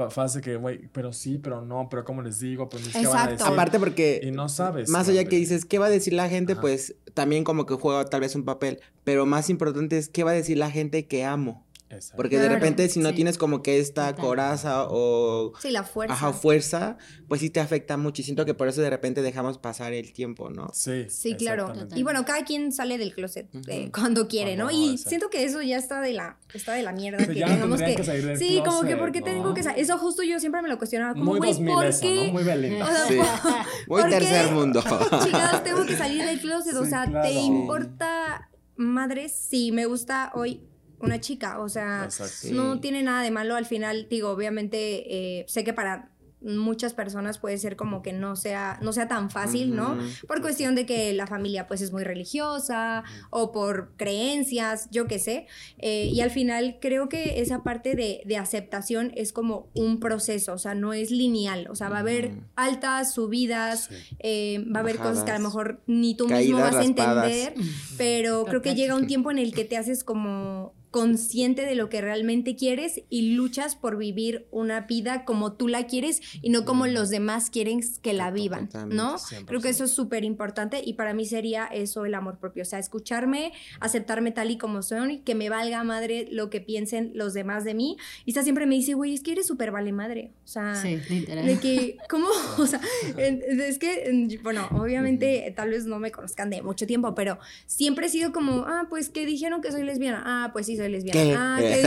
[0.09, 2.69] fase que, güey, pero sí, pero no, pero ¿cómo les digo?
[2.69, 3.31] Pues, ¿qué van a Exacto.
[3.31, 3.53] decir?
[3.53, 4.89] Aparte porque y no sabes.
[4.89, 6.53] más allá que dices, ¿qué va a decir la gente?
[6.53, 6.61] Ajá.
[6.61, 8.79] Pues también como que juega tal vez un papel.
[9.03, 11.65] Pero más importante es, ¿qué va a decir la gente que amo?
[11.89, 12.17] Exacto.
[12.17, 13.15] Porque de Claro, repente si no sí.
[13.15, 14.25] tienes como que esta Total.
[14.25, 15.53] coraza o...
[15.61, 16.13] Sí, la fuerza.
[16.13, 16.97] Ajá, fuerza,
[17.29, 20.11] pues sí te afecta mucho y siento que por eso de repente dejamos pasar el
[20.11, 20.69] tiempo, ¿no?
[20.73, 21.05] Sí.
[21.09, 21.71] Sí, claro.
[21.95, 23.91] Y bueno, cada quien sale del closet eh, Ujú.
[23.93, 24.69] cuando quiere, ¿no?
[24.69, 25.09] Y exacto.
[25.09, 27.17] siento que eso ya está de la, está de la mierda.
[27.25, 29.25] Sí, que ya tengamos que, que salir del sí, como que closet, ¿por qué ¿no?
[29.25, 29.79] tengo que salir?
[29.81, 31.13] Eso justo yo siempre me lo cuestionaba.
[31.13, 32.27] Como, Muy güey, 2000 ¿por eso, qué?
[32.27, 32.33] ¿no?
[32.33, 32.85] Muy Belinda.
[32.85, 33.15] O sea, Sí.
[33.87, 34.17] Muy ¿por qué?
[34.17, 34.81] tercer mundo.
[35.23, 36.73] Chingados, tengo que salir del closet.
[36.75, 37.27] o Sí, sea, claro.
[37.27, 40.61] ¿te importa, madre, si me gusta hoy
[40.99, 41.59] una chica?
[41.59, 42.47] O sea, Exacto.
[42.51, 43.55] No tiene nada de malo.
[43.55, 48.35] Al final, digo, obviamente, eh, sé que para muchas personas puede ser como que no
[48.35, 49.97] sea, no sea tan fácil, ¿no?
[50.27, 55.17] Por cuestión de que la familia pues es muy religiosa o por creencias, yo qué
[55.17, 55.47] sé.
[55.79, 60.53] Eh, y al final creo que esa parte de, de, aceptación es como un proceso,
[60.53, 64.83] o sea, no es lineal, o sea, va a haber altas, subidas, eh, va a
[64.83, 67.55] haber cosas que a lo mejor ni tú mismo vas a entender,
[67.97, 71.89] pero creo que llega un tiempo en el que te haces como consciente de lo
[71.89, 76.65] que realmente quieres y luchas por vivir una vida como tú la quieres y no
[76.65, 79.17] como los demás quieren que la vivan, ¿no?
[79.45, 82.65] Creo que eso es súper importante y para mí sería eso el amor propio, o
[82.65, 87.35] sea, escucharme, aceptarme tal y como soy, que me valga madre lo que piensen los
[87.35, 87.97] demás de mí.
[88.25, 90.95] Y está siempre me dice, güey, es que eres súper vale madre, o sea, sí,
[90.95, 92.27] de que, ¿cómo?
[92.57, 92.81] O sea,
[93.17, 98.09] es que, bueno, obviamente tal vez no me conozcan de mucho tiempo, pero siempre he
[98.09, 101.55] sido como, ah, pues que dijeron que soy lesbiana, ah, pues sí, soy lesbiana.
[101.55, 101.83] Ah, ¿qué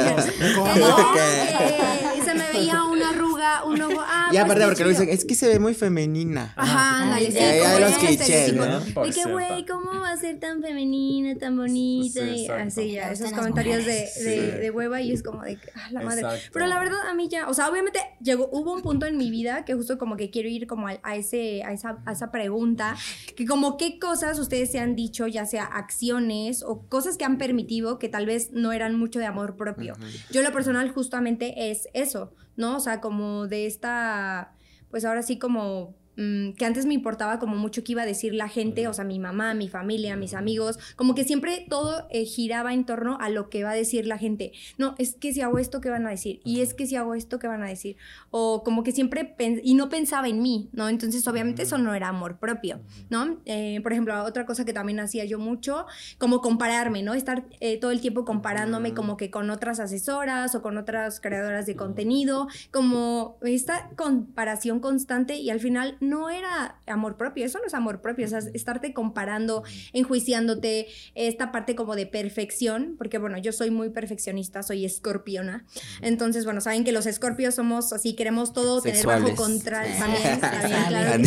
[0.54, 2.24] ¿Cómo?
[2.24, 4.00] se me veía una arruga, un ojo.
[4.00, 6.52] Ah, y aparte, pues porque lo dicen, es que se ve muy femenina.
[6.56, 7.38] Ajá, ándale, sí.
[7.38, 8.80] Hay los clichés, ¿no?
[8.80, 12.20] De que, güey, ¿cómo va a ser tan femenina, tan bonita?
[12.20, 16.02] y así ya, esos comentarios de, de, de, hueva y es como de, ah, la
[16.02, 16.22] madre.
[16.52, 19.30] Pero la verdad, a mí ya, o sea, obviamente llegó, hubo un punto en mi
[19.30, 22.30] vida que justo como que quiero ir como a, a ese, a esa, a esa
[22.30, 22.96] pregunta,
[23.36, 27.38] que como qué cosas ustedes se han dicho, ya sea acciones o cosas que han
[27.38, 29.94] permitido que tal vez no eran mucho de amor propio.
[30.30, 32.76] Yo lo personal justamente es eso, ¿no?
[32.76, 34.54] O sea, como de esta,
[34.90, 38.34] pues ahora sí como Mm, que antes me importaba como mucho que iba a decir
[38.34, 42.26] la gente, o sea, mi mamá, mi familia, mis amigos, como que siempre todo eh,
[42.26, 44.52] giraba en torno a lo que va a decir la gente.
[44.76, 46.42] No, es que si hago esto, ¿qué van a decir?
[46.44, 47.96] Y es que si hago esto, ¿qué van a decir?
[48.30, 50.90] O como que siempre, y no pensaba en mí, ¿no?
[50.90, 53.38] Entonces, obviamente eso no era amor propio, ¿no?
[53.46, 55.86] Eh, por ejemplo, otra cosa que también hacía yo mucho,
[56.18, 57.14] como compararme, ¿no?
[57.14, 61.64] Estar eh, todo el tiempo comparándome como que con otras asesoras o con otras creadoras
[61.64, 67.66] de contenido, como esta comparación constante y al final no era amor propio, eso no
[67.66, 73.38] es amor propio, o sea, estarte comparando, enjuiciándote, esta parte como de perfección, porque bueno,
[73.38, 75.64] yo soy muy perfeccionista, soy escorpiona,
[76.00, 80.84] entonces bueno, saben que los escorpios somos así, queremos todo tener bajo control, también, también,
[80.88, 81.22] claro.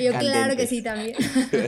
[0.00, 1.16] yo claro que sí también,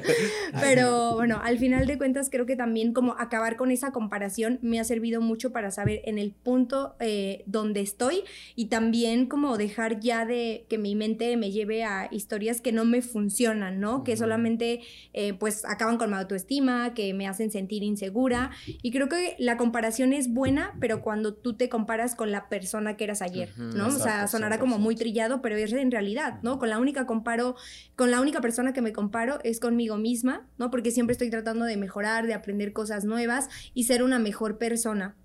[0.60, 4.80] pero bueno, al final de cuentas creo que también como acabar con esa comparación me
[4.80, 10.00] ha servido mucho para saber en el punto eh, donde estoy y también como dejar
[10.00, 14.04] ya de que mi mente me lleve a historias que no me funcionan, ¿no?
[14.04, 14.80] Que solamente
[15.12, 18.50] eh, pues acaban con mi autoestima, que me hacen sentir insegura.
[18.80, 22.96] Y creo que la comparación es buena, pero cuando tú te comparas con la persona
[22.96, 23.88] que eras ayer, ¿no?
[23.88, 26.58] o sea, sonará como muy trillado, pero es en realidad, ¿no?
[26.58, 27.56] Con la única comparo,
[27.96, 30.70] con la única persona que me comparo es conmigo misma, ¿no?
[30.70, 35.16] Porque siempre estoy tratando de mejorar, de aprender cosas nuevas y ser una mejor persona.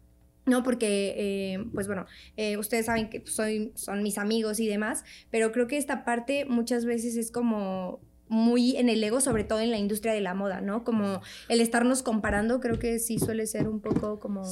[0.47, 0.63] ¿No?
[0.63, 2.05] Porque, eh, pues bueno,
[2.35, 6.45] eh, ustedes saben que soy, son mis amigos y demás, pero creo que esta parte
[6.45, 10.33] muchas veces es como muy en el ego, sobre todo en la industria de la
[10.33, 10.83] moda, ¿no?
[10.83, 14.43] Como el estarnos comparando, creo que sí suele ser un poco como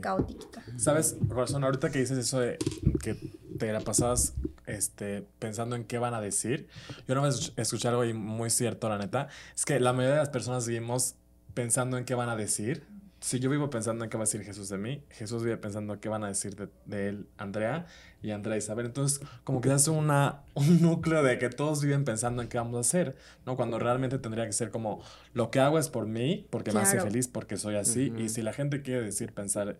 [0.00, 0.62] caótica.
[0.76, 1.64] ¿Sabes, Corazón?
[1.64, 2.58] Ahorita que dices eso de
[3.02, 3.16] que
[3.58, 4.34] te la pasabas
[4.66, 6.68] este, pensando en qué van a decir,
[7.08, 10.30] yo no me escuché algo muy cierto, la neta, es que la mayoría de las
[10.30, 11.16] personas vivimos
[11.54, 12.84] pensando en qué van a decir
[13.24, 15.94] si yo vivo pensando en qué va a decir Jesús de mí, Jesús vive pensando
[15.94, 17.86] en qué van a decir de, él Andrea
[18.20, 18.84] y Andrea Isabel.
[18.84, 22.76] Entonces, como que hace una, un núcleo de que todos viven pensando en qué vamos
[22.76, 23.56] a hacer, ¿no?
[23.56, 27.00] Cuando realmente tendría que ser como, lo que hago es por mí, porque me hace
[27.00, 28.12] feliz, porque soy así.
[28.18, 29.78] Y si la gente quiere decir, pensar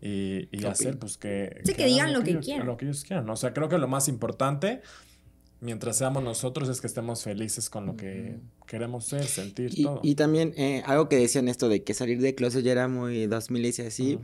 [0.00, 1.60] y, y hacer, pues que...
[1.66, 2.66] Sí, que, digan lo que, quieran.
[2.66, 3.28] Lo que ellos quieran.
[3.28, 4.80] O sea, creo que lo más importante
[5.60, 10.00] mientras seamos nosotros es que estemos felices con lo que queremos ser, sentir, y, todo.
[10.02, 13.26] Y también eh, algo que decían esto de que salir de closet ya era muy
[13.26, 14.18] 2000 y así.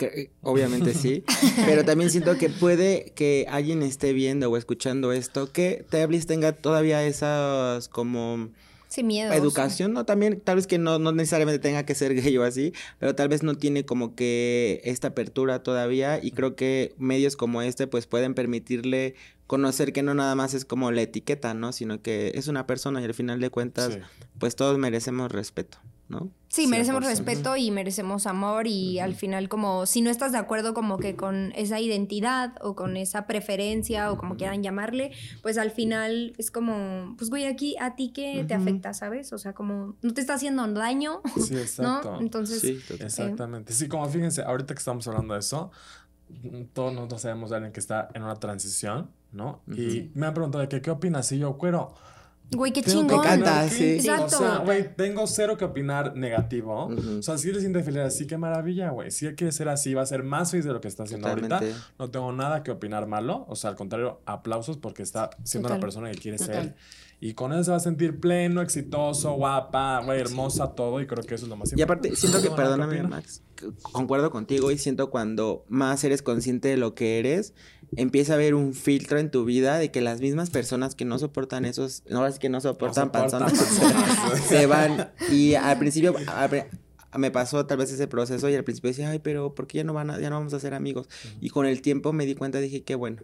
[0.00, 1.22] Eh, obviamente sí,
[1.66, 6.52] pero también siento que puede que alguien esté viendo o escuchando esto, que Tablis tenga
[6.52, 8.48] todavía esas como
[8.88, 9.32] sin miedo.
[9.32, 10.04] Educación, ¿no?
[10.04, 13.28] También, tal vez que no, no necesariamente tenga que ser gay o así, pero tal
[13.28, 18.06] vez no tiene como que esta apertura todavía y creo que medios como este pues
[18.06, 19.14] pueden permitirle
[19.46, 21.72] conocer que no nada más es como la etiqueta, ¿no?
[21.72, 23.98] Sino que es una persona y al final de cuentas
[24.38, 25.78] pues todos merecemos respeto.
[26.08, 26.30] ¿No?
[26.48, 30.72] Sí, merecemos respeto y merecemos amor y al final como si no estás de acuerdo
[30.72, 35.70] como que con esa identidad o con esa preferencia o como quieran llamarle, pues al
[35.70, 39.32] final es como, pues güey, aquí a ti que te afecta, ¿sabes?
[39.32, 42.12] O sea, como no te está haciendo daño, sí, exacto.
[42.12, 42.20] ¿no?
[42.20, 43.72] Entonces, sí, exactamente.
[43.72, 45.70] Sí, como fíjense, ahorita que estamos hablando de eso,
[46.72, 49.60] todos nosotros sabemos de alguien que está en una transición, ¿no?
[49.68, 51.94] Y me han preguntado de que, qué opinas y yo, cuero
[52.52, 53.06] Güey, qué chingón.
[53.06, 53.94] Me encanta, sí.
[53.96, 54.36] Exacto.
[54.36, 56.86] O sea, güey, tengo cero que opinar negativo.
[57.18, 59.10] O sea, si le siente feliz así, qué maravilla, güey.
[59.10, 61.28] Si él quiere ser así, va a ser más feliz de lo que está haciendo
[61.28, 61.60] ahorita.
[61.98, 63.46] No tengo nada que opinar malo.
[63.48, 65.78] O sea, al contrario, aplausos porque está siendo Total.
[65.78, 66.54] la persona que quiere Total.
[66.54, 66.74] ser.
[67.18, 71.00] Y con eso se va a sentir pleno, exitoso, guapa, güey, hermosa, todo.
[71.00, 72.20] Y creo que eso es lo más Y aparte, importante.
[72.20, 73.02] siento No que, perdóname.
[73.04, 73.42] Max,
[73.82, 77.54] concuerdo contigo y siento cuando más eres consciente de lo que eres,
[77.96, 81.18] empieza a haber un filtro en tu vida de que las mismas personas que no
[81.18, 84.40] soportan esos, no sí que no soportan soportan panzonas, panzonas.
[84.48, 85.10] se van.
[85.32, 86.48] Y al principio a
[87.18, 89.84] me pasó tal vez ese proceso y al principio decía, ay, pero ¿por qué ya
[89.84, 91.08] no, van a- ya no vamos a ser amigos?
[91.40, 93.22] Y con el tiempo me di cuenta, dije, qué bueno.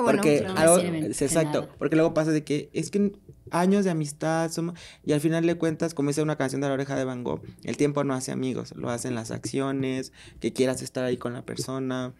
[0.00, 0.22] Qué bueno.
[0.22, 1.74] porque no algo, es exacto, nada.
[1.78, 3.12] porque luego pasa de que es que
[3.50, 6.74] años de amistad somos, y al final de cuentas, como dice una canción de la
[6.74, 10.82] oreja de Van Gogh, el tiempo no hace amigos, lo hacen las acciones, que quieras
[10.82, 12.14] estar ahí con la persona.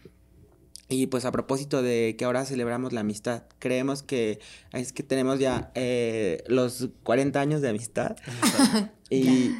[0.88, 4.40] Y pues a propósito de que ahora celebramos la amistad, creemos que
[4.72, 8.16] es que tenemos ya eh, los 40 años de amistad
[9.08, 9.52] y,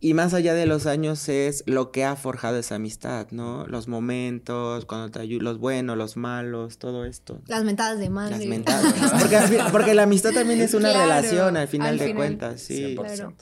[0.00, 3.66] y más allá de los años es lo que ha forjado esa amistad, ¿no?
[3.66, 7.40] Los momentos, cuando te ayu- los buenos, los malos, todo esto.
[7.46, 8.38] Las mentadas de madre.
[8.38, 8.94] Las mentadas.
[9.20, 9.38] Porque,
[9.72, 12.16] porque la amistad también es una Claro, relación al final al de final.
[12.16, 12.96] cuentas, sí.
[12.96, 13.14] 100%.
[13.16, 13.32] Claro.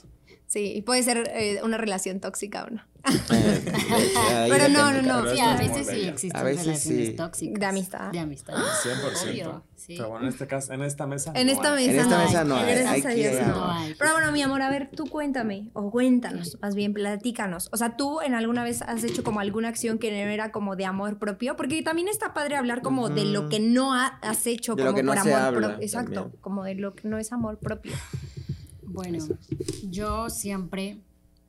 [0.47, 2.81] Sí, y puede ser eh, una relación tóxica o no.
[3.07, 5.31] Eh, Pero no, no, no.
[5.33, 7.13] Sí, a veces sí existen A veces relaciones sí.
[7.13, 7.59] tóxicas.
[7.59, 8.11] De amistad.
[8.11, 8.55] De amistad.
[8.55, 9.29] 100%.
[9.31, 9.93] Obvio, sí.
[9.97, 11.31] Pero bueno, en este caso, en esta mesa.
[11.35, 11.87] En no esta hay.
[11.87, 12.47] mesa En esta no mesa hay.
[12.47, 13.55] no hay, Gracias hay a Dios no.
[13.55, 13.93] No hay.
[13.95, 17.69] Pero bueno, mi amor, a ver, tú cuéntame, o cuéntanos, más bien, platícanos.
[17.71, 20.75] O sea, tú en alguna vez has hecho como alguna acción que no era como
[20.75, 24.47] de amor propio, porque también está padre hablar como de lo que no ha- has
[24.47, 25.81] hecho De lo como que no por se amor propio.
[25.83, 26.41] Exacto, también.
[26.41, 27.91] como de lo que no es amor propio.
[28.87, 29.25] Bueno,
[29.89, 30.99] yo siempre,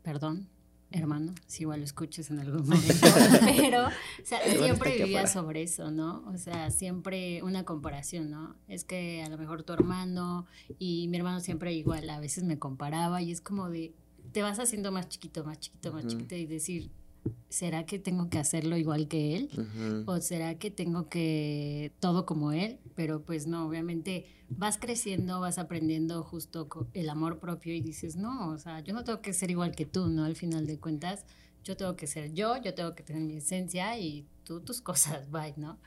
[0.03, 0.49] perdón,
[0.90, 3.07] hermano, si igual lo escuches en algún momento,
[3.44, 6.25] pero o sea, siempre vivía sobre eso, ¿no?
[6.33, 8.57] O sea, siempre una comparación, ¿no?
[8.68, 10.46] Es que a lo mejor tu hermano
[10.79, 13.94] y mi hermano siempre igual, a veces me comparaba y es como de,
[14.33, 16.90] te vas haciendo más chiquito, más chiquito, más chiquito y decir,
[17.48, 20.04] ¿será que tengo que hacerlo igual que él?
[20.06, 22.78] ¿O será que tengo que todo como él?
[22.94, 28.50] Pero pues no, obviamente vas creciendo, vas aprendiendo justo el amor propio y dices, no,
[28.50, 30.24] o sea, yo no tengo que ser igual que tú, ¿no?
[30.24, 31.24] Al final de cuentas,
[31.64, 35.30] yo tengo que ser yo, yo tengo que tener mi esencia y tú tus cosas,
[35.30, 35.78] bye, ¿no?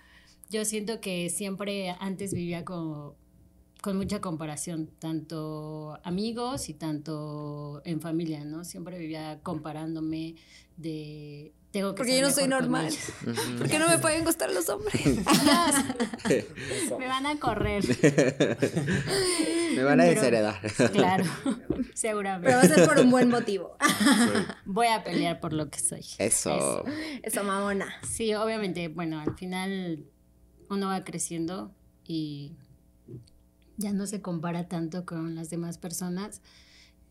[0.49, 3.15] Yo siento que siempre antes vivía como
[3.81, 8.63] con mucha comparación, tanto amigos y tanto en familia, ¿no?
[8.65, 10.35] Siempre vivía comparándome
[10.77, 11.53] de...
[11.71, 12.87] Tengo que Porque yo no soy normal.
[12.87, 12.99] ellos.
[13.27, 13.57] Ujú.
[13.59, 14.99] ¿Por qué no me pueden gustar los hombres?
[16.97, 17.83] Me van a correr.
[19.75, 20.59] Me van a Pero- desheredar.
[20.91, 22.53] Claro, Pero va seguramente.
[22.53, 23.77] a ser por un buen motivo.
[24.65, 26.03] Voy a pelear por lo que soy.
[26.17, 26.83] Eso.
[27.21, 27.87] Eso, mamona.
[28.01, 30.05] Sí, obviamente, bueno, al final
[30.69, 31.71] uno va creciendo
[32.03, 32.53] y
[33.79, 36.41] ya no se compara tanto con las demás personas.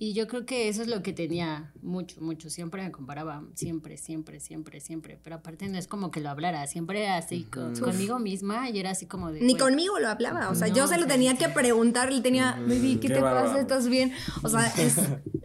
[0.01, 2.51] Y yo creo que eso es lo que tenía mucho, mucho.
[2.51, 5.19] Siempre me comparaba, siempre, siempre, siempre, siempre.
[5.25, 8.79] Pero aparte no es como que lo hablara, siempre era así con- conmigo misma y
[8.79, 9.41] era así como de...
[9.41, 12.53] Ni conmigo lo hablaba, o sea, No, yo se lo tenía que preguntar, le tenía,
[12.61, 13.59] baby, ¿qué, Qué te pasa?
[13.61, 14.13] ¿Estás bien?
[14.45, 14.99] O sea, es,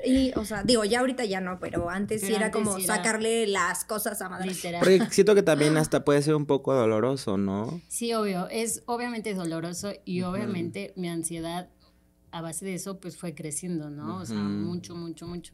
[0.06, 2.86] y, o sea, digo, ya ahorita ya no, pero antes sí era antes como era-
[2.96, 4.50] sacarle las cosas a madre.
[4.52, 4.82] Literal.
[4.82, 7.82] Porque siento que también hasta puede ser un poco doloroso, ¿no?
[7.88, 11.70] Sí, obvio, es obviamente doloroso y obviamente mi ansiedad
[12.34, 14.18] a base de eso pues fue creciendo, ¿no?
[14.18, 15.54] O sea, mucho, mucho, mucho.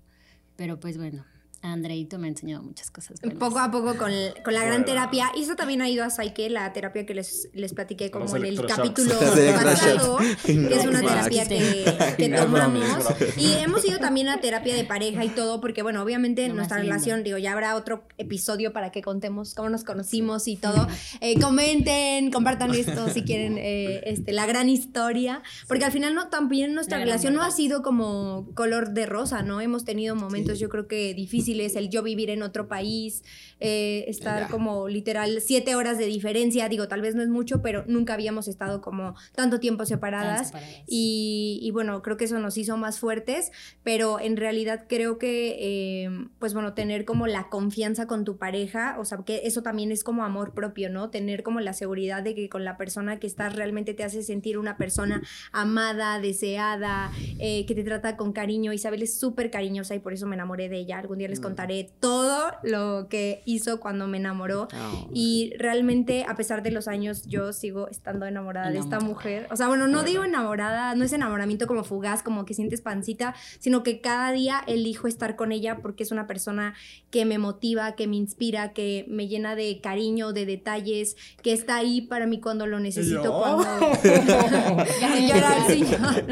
[0.55, 1.25] Pero pues bueno,
[1.62, 3.19] Andreito me ha enseñado muchas cosas.
[3.22, 3.38] buenas.
[3.39, 4.12] Poco a poco con,
[4.43, 4.86] con la gran Bueno.
[4.86, 5.32] terapia.
[5.36, 8.45] Y eso también ha ido a Psyche, la terapia que les, les platiqué como en
[8.45, 13.06] el capítulo pasado, que es una No, terapia que, que tomamos.
[13.38, 16.78] Y hemos ido también a terapia de pareja y todo, porque bueno, obviamente Lo nuestra
[16.78, 16.93] lindo.
[16.93, 20.88] relación, digo, ya habrá otro episodio para que contemos cómo nos conocimos y todo.
[21.22, 26.30] Eh, comenten, compartan esto si quieren eh, este, la gran historia, porque al final no
[26.30, 29.62] también nuestra La relación no ha sido como color de rosa, ¿no?
[29.62, 33.23] Hemos tenido momentos yo creo que difíciles, el yo vivir en otro país,
[33.59, 34.47] eh, estar Ya.
[34.47, 38.47] como literal siete horas de diferencia, digo, tal vez no es mucho, pero nunca habíamos
[38.47, 40.47] estado como tanto tiempo separadas.
[40.47, 40.83] separadas.
[40.88, 43.51] Y, y bueno, creo que eso nos hizo más fuertes,
[43.83, 46.09] pero en realidad creo que, eh,
[46.39, 50.03] pues bueno, tener como la confianza con tu pareja, o sea, que eso también es
[50.03, 51.09] como amor propio, ¿no?
[51.09, 54.57] Tener como la seguridad de que con la persona que estás realmente te hace sentir
[54.57, 58.73] una persona amada, deseada, eh, que te trata con cariño.
[58.73, 60.99] Isabel es súper cariñosa y por eso me enamoré de ella.
[60.99, 64.67] Algún día les les contaré todo lo que hizo cuando me enamoró.
[64.73, 65.10] Oh.
[65.13, 69.47] Y realmente, a pesar de los años, yo sigo estando enamorada de esta mujer.
[69.52, 73.36] O sea, bueno, no digo enamorada, no es enamoramiento como fugaz, como que sientes pancita,
[73.60, 76.73] sino que cada día elijo estar con ella porque es una persona
[77.10, 81.78] que me motiva, que me inspira, que me llena de cariño, de detalles, que está
[81.78, 83.39] ahí para mí cuando lo necesito, yo?
[83.39, 83.63] cuando...
[84.99, 86.25] Señora, el señor.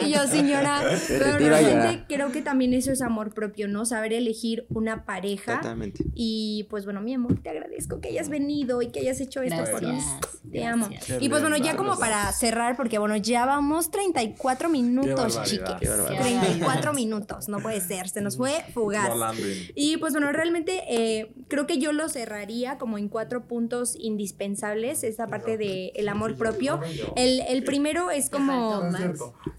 [0.06, 3.84] y yo, señora, pero realmente creo que también eso es amor propio, ¿no?
[3.84, 5.56] Saber elegir una pareja.
[5.60, 6.04] Totalmente.
[6.14, 9.62] Y pues bueno, mi amor, te agradezco que hayas venido y que hayas hecho esto
[9.70, 9.88] por mí.
[9.92, 10.40] Gracias.
[10.52, 10.88] Te amo.
[10.90, 11.22] gracias.
[11.22, 12.08] Y pues bueno, ya como gracias.
[12.08, 15.78] para cerrar, porque bueno, ya vamos 34 minutos, barbaridad.
[15.78, 19.08] 34 minutos, no puede ser, se nos fue fugaz.
[19.08, 19.40] Volando
[19.74, 25.02] y- pues bueno, realmente eh, creo que yo lo cerraría como en cuatro puntos indispensables,
[25.04, 26.80] esa parte del el amor propio.
[27.16, 28.82] El, el primero es como...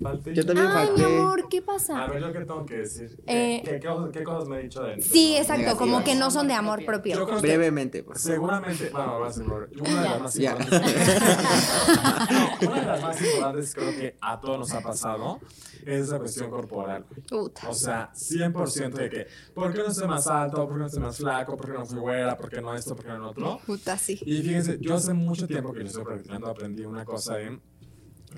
[0.02, 0.46] faltó Yo yo.
[0.46, 2.08] también Ay, mi amor, ¿qué A pasa?
[2.08, 3.18] ver, ¿yo qué tengo que decir?
[3.28, 5.78] Eh, ¿Qué, qué, qué cosas- me he dicho de Sí, exacto, Negativas.
[5.78, 7.16] como que no son de amor Yo propio.
[7.26, 8.32] creo que Brevemente, por favor.
[8.32, 9.68] Seguramente, bueno, va a ser una
[10.04, 10.52] de las más Ya.
[10.52, 10.96] importantes.
[12.32, 15.40] No, una de las más importantes creo que a todos nos ha pasado
[15.86, 17.06] es esa cuestión corporal.
[17.30, 17.70] Puta.
[17.70, 20.66] O sea, 100% de que, ¿por qué no estoy más alto?
[20.66, 21.56] ¿Por qué no estoy más flaco?
[21.58, 22.38] ¿Por qué no fui güera?
[22.38, 22.96] ¿Por qué no esto?
[22.96, 23.60] ¿Por qué no otro?
[23.66, 24.20] Puta, sí.
[24.26, 27.60] Y fíjense, yo hace mucho tiempo que lo estoy practicando, aprendí una cosa de,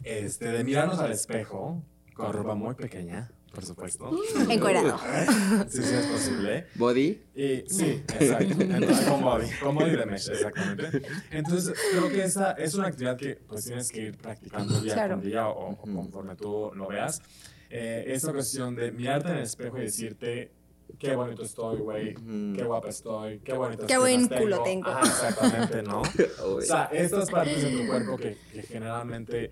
[0.03, 1.81] este, de mirarnos al espejo
[2.13, 4.11] con ropa muy pequeña, por supuesto.
[4.49, 4.97] Encuerado.
[5.69, 6.67] Sí, sí, es posible.
[6.75, 7.21] Body.
[7.35, 8.55] Y, sí, exacto.
[8.61, 11.01] Entonces, con body, con body de mesh, exactamente.
[11.31, 15.15] Entonces, creo que esa es una actividad que pues tienes que ir practicando día Claro.
[15.15, 17.21] con día o, o conforme tú lo veas.
[17.69, 20.51] Eh, esa cuestión de mirarte en el espejo y decirte
[20.99, 22.15] qué bonito estoy, güey,
[22.55, 24.89] qué guapa estoy, qué bonitas Qué buen culo tengo.
[24.89, 26.01] Ajá, exactamente, ¿no?
[26.45, 29.51] O sea, estas partes de tu cuerpo que, que generalmente,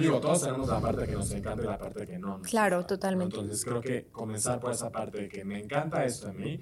[0.00, 2.38] digo, todos tenemos la parte que nos encanta y la parte que no.
[2.38, 2.98] nos Claro, gusta, ¿no?
[2.98, 3.36] totalmente.
[3.36, 6.60] Entonces creo que comenzar por esa parte de que me encanta esto en mí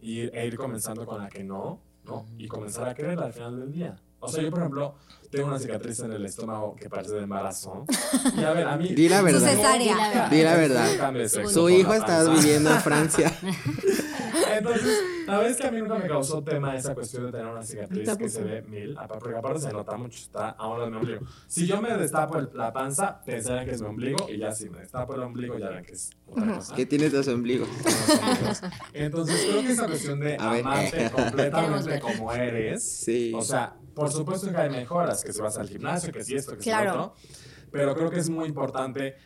[0.00, 2.26] y, e ir comenzando con la que no, ¿no?
[2.36, 3.96] Y comenzar a quererla al final del día.
[4.20, 4.94] O sea, yo, por ejemplo,
[5.30, 7.84] tengo una cicatriz en el estómago que parece de embarazo.
[8.36, 8.88] Y a ver, a mí...
[8.94, 9.40] Di la verdad.
[9.48, 10.28] cesárea.
[10.30, 11.12] Di la verdad.
[11.48, 13.32] Su hijo está viviendo en Francia.
[14.50, 17.62] Entonces, la es que a mí nunca me causó tema esa cuestión de tener una
[17.62, 20.90] cicatriz que se ve mil, porque aparte se nota mucho, está a un lado de
[20.90, 21.20] mi ombligo.
[21.46, 24.68] Si yo me destapo el- la panza, pensarán que es mi ombligo, y ya si
[24.70, 26.74] me destapo el ombligo, ya ven que es otra cosa.
[26.74, 27.66] ¿Qué tienes de su ombligo?
[28.92, 33.32] Entonces, creo que esa cuestión de amarte Queremos completamente como eres, Sí.
[33.34, 36.56] o sea, por supuesto que hay mejoras, que si vas al gimnasio, que si esto,
[36.56, 36.94] que si Claro.
[36.94, 37.14] lo otro,
[37.70, 39.16] pero creo que es muy importante,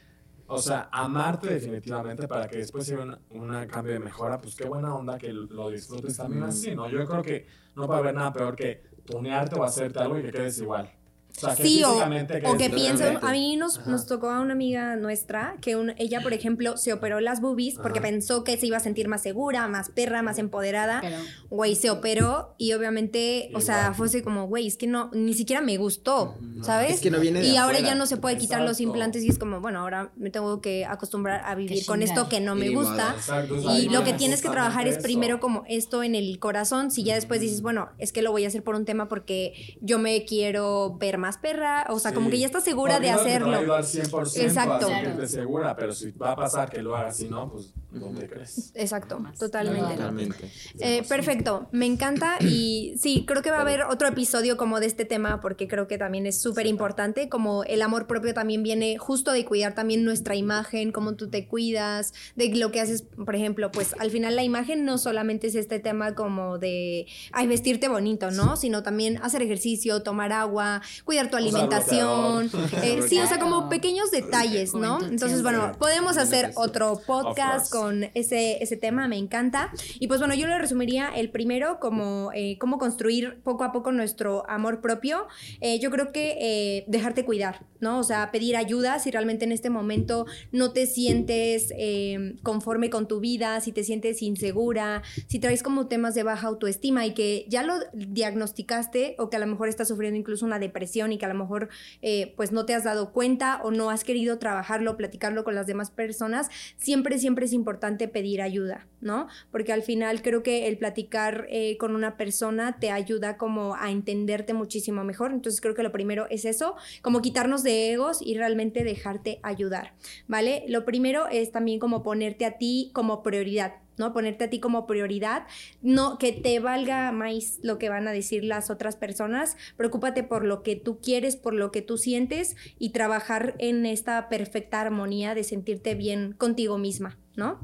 [0.46, 4.94] o sea, amarte definitivamente para que después haya un cambio de mejora, pues qué buena
[4.94, 6.88] onda que lo disfrutes también así, ¿no?
[6.88, 10.30] Yo creo que no puede haber nada peor que tunearte o hacerte algo y que
[10.30, 10.90] quedes igual.
[11.36, 13.26] O sea, que Sí, o, o que pienso, diferente.
[13.26, 16.92] a mí nos, nos tocó a una amiga nuestra que un- ella, por ejemplo, se
[16.92, 20.38] operó las boobies porque pensó que se iba a sentir más segura, más perra, más
[20.38, 21.00] empoderada.
[21.00, 21.16] Pero
[21.48, 23.94] Güey, se operó y obviamente, o sea, Igual.
[23.94, 26.94] fue así como, güey, es que no, ni siquiera me gustó, ¿sabes?
[26.96, 27.88] Es que no viene de y ahora afuera.
[27.88, 30.84] ya no se puede quitar los implantes y es como, bueno, ahora me tengo que
[30.84, 33.14] acostumbrar a vivir con esto que no me Y gusta.
[33.16, 36.14] Exacto, o sea, Y lo que es tienes que trabajar es primero como esto en
[36.14, 38.84] el corazón, si ya después dices, bueno, es que lo voy a hacer por un
[38.84, 43.00] tema porque yo me quiero ver más perra, o sea, como que ya estás segura
[43.00, 43.56] de no te va a hacerlo.
[43.56, 44.88] ayudar 100% Exacto.
[45.26, 48.72] segura, pero si va a pasar que lo hagas no, pues ¿dónde crees?
[48.74, 49.38] Exacto, Más.
[49.38, 49.94] totalmente.
[49.94, 50.50] Totalmente.
[50.80, 54.86] Eh, perfecto, me encanta y sí, creo que va a haber otro episodio como de
[54.86, 58.98] este tema porque creo que también es súper importante, como el amor propio también viene
[58.98, 63.36] justo de cuidar también nuestra imagen, cómo tú te cuidas, de lo que haces, por
[63.36, 67.88] ejemplo, pues al final la imagen no solamente es este tema como de, ay, vestirte
[67.88, 68.56] bonito, ¿no?
[68.56, 72.50] Sino también hacer ejercicio, tomar agua, cuidar tu alimentación,
[72.82, 74.98] eh, sí, o sea, como pequeños detalles, ¿no?
[75.04, 79.70] Entonces, bueno, podemos hacer otro podcast con ese, ese tema, me encanta.
[80.00, 83.92] Y pues bueno, yo le resumiría el primero como eh, cómo construir poco a poco
[83.92, 85.26] nuestro amor propio.
[85.60, 87.98] Eh, yo creo que eh, dejarte cuidar, ¿no?
[87.98, 93.06] O sea, pedir ayuda si realmente en este momento no te sientes eh, conforme con
[93.06, 97.44] tu vida, si te sientes insegura, si traes como temas de baja autoestima y que
[97.50, 101.24] ya lo diagnosticaste o que a lo mejor estás sufriendo incluso una depresión y que
[101.24, 101.70] a lo mejor
[102.02, 105.66] eh, pues no te has dado cuenta o no has querido trabajarlo, platicarlo con las
[105.66, 109.26] demás personas, siempre, siempre es importante pedir ayuda, ¿no?
[109.50, 113.90] Porque al final creo que el platicar eh, con una persona te ayuda como a
[113.90, 115.32] entenderte muchísimo mejor.
[115.32, 119.94] Entonces creo que lo primero es eso, como quitarnos de egos y realmente dejarte ayudar,
[120.28, 120.64] ¿vale?
[120.68, 123.81] Lo primero es también como ponerte a ti como prioridad.
[123.96, 124.12] ¿No?
[124.12, 125.46] Ponerte a ti como prioridad,
[125.82, 130.44] no que te valga más lo que van a decir las otras personas, preocúpate por
[130.44, 135.34] lo que tú quieres, por lo que tú sientes y trabajar en esta perfecta armonía
[135.34, 137.60] de sentirte bien contigo misma, ¿no?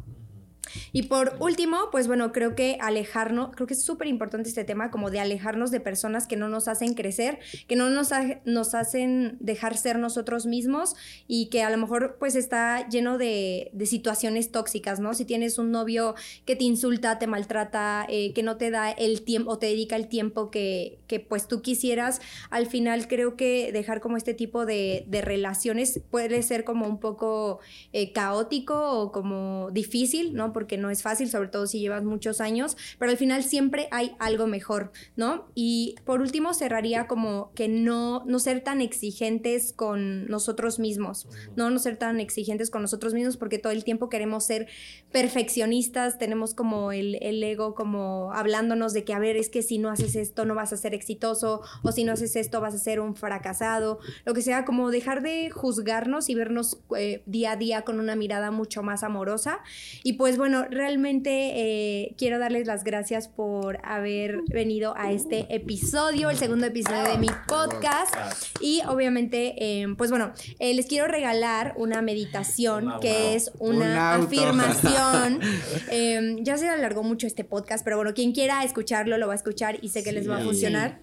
[0.93, 4.91] Y por último, pues bueno, creo que alejarnos, creo que es súper importante este tema,
[4.91, 8.75] como de alejarnos de personas que no nos hacen crecer, que no nos, ha- nos
[8.75, 10.95] hacen dejar ser nosotros mismos
[11.27, 15.15] y que a lo mejor pues está lleno de, de situaciones tóxicas, ¿no?
[15.15, 16.15] Si tienes un novio
[16.45, 19.97] que te insulta, te maltrata, eh, que no te da el tiempo o te dedica
[19.97, 24.67] el tiempo que, que pues tú quisieras, al final creo que dejar como este tipo
[24.67, 27.61] de, de relaciones puede ser como un poco
[27.93, 30.53] eh, caótico o como difícil, ¿no?
[30.59, 34.17] Porque no es fácil, sobre todo si llevas muchos años, pero al final siempre hay
[34.19, 35.47] algo mejor, ¿no?
[35.55, 41.71] Y por último cerraría como que no, no ser tan exigentes con nosotros mismos, ¿no?
[41.71, 44.67] No ser tan exigentes con nosotros mismos porque todo el tiempo queremos ser
[45.13, 49.79] perfeccionistas, tenemos como el, el ego como hablándonos de que, a ver, es que si
[49.79, 52.79] no haces esto no vas a ser exitoso o si no haces esto vas a
[52.79, 57.57] ser un fracasado, lo que sea, como dejar de juzgarnos y vernos eh, día a
[57.57, 59.61] día con una mirada mucho más amorosa.
[60.03, 66.31] Y pues bueno, realmente eh, quiero darles las gracias por haber venido a este episodio,
[66.31, 68.15] el segundo episodio de mi podcast.
[68.61, 73.35] Y obviamente, eh, pues bueno, eh, les quiero regalar una meditación que wow.
[73.35, 75.41] es una Un afirmación.
[75.91, 79.37] Eh, ya se alargó mucho este podcast, pero bueno, quien quiera escucharlo lo va a
[79.37, 80.45] escuchar y sé que les va a Sí.
[80.47, 81.01] funcionar.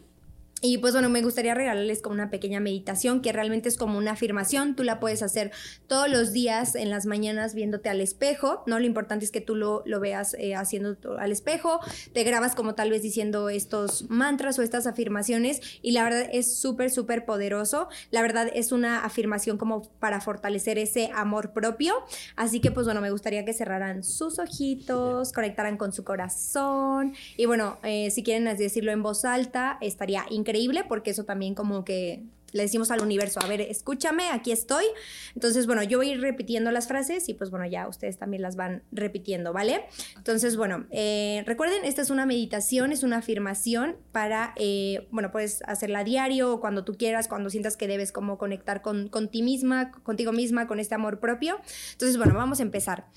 [0.68, 4.14] Y pues bueno, me gustaría regalarles como una pequeña meditación que realmente es como una
[4.14, 4.76] afirmación.
[4.76, 5.52] Tú la puedes hacer
[5.86, 8.80] todos los días en las mañanas viéndote al espejo, ¿no?
[8.80, 11.82] Lo importante es que tú lo, lo veas eh, haciendo al espejo,
[12.14, 16.58] te grabas como tal vez diciendo estos mantras o estas afirmaciones y la verdad es
[16.58, 17.88] súper, súper poderoso.
[18.10, 21.94] La verdad es una afirmación como para fortalecer ese amor propio.
[22.38, 27.46] Así que pues bueno, me gustaría que cerraran sus ojitos, conectaran con su corazón y
[27.46, 30.55] bueno, eh, si quieren decirlo en voz alta, estaría increíble
[30.88, 32.24] porque eso también como que
[32.56, 34.86] le decimos al universo, a ver, escúchame, aquí estoy.
[35.34, 38.82] Entonces, bueno, yo voy repitiendo las frases y pues bueno, ya ustedes también las van
[38.94, 39.82] repitiendo, ¿vale?
[40.16, 45.64] Entonces, bueno, eh, recuerden, esta es una meditación, es una afirmación para, eh, bueno, puedes
[45.64, 49.30] hacerla a diario o cuando tú quieras, cuando sientas que debes como conectar con, con
[49.30, 51.60] ti misma, contigo misma, con este amor propio.
[51.92, 53.08] Entonces, bueno, vamos a empezar.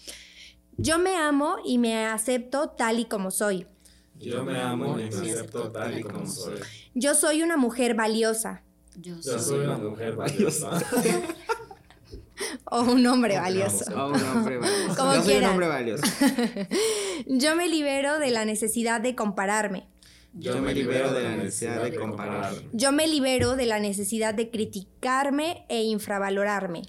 [0.79, 3.67] Yo me amo y me acepto tal y como soy.
[4.21, 6.59] Yo me amo y me acepto tal y como soy.
[6.95, 8.63] Yo soy una mujer valiosa
[8.97, 10.71] Yo Yo soy, una mujer valiosa.
[12.65, 13.85] o un hombre valioso.
[13.97, 14.97] Oh, un hombre valioso.
[14.97, 16.05] Como Yo soy un hombre valioso.
[17.27, 19.87] Yo me libero de la necesidad de compararme.
[20.35, 22.69] Yo me libero de la necesidad de compararme.
[22.73, 26.83] Yo me libero de la necesidad de criticarme e infravalorarme.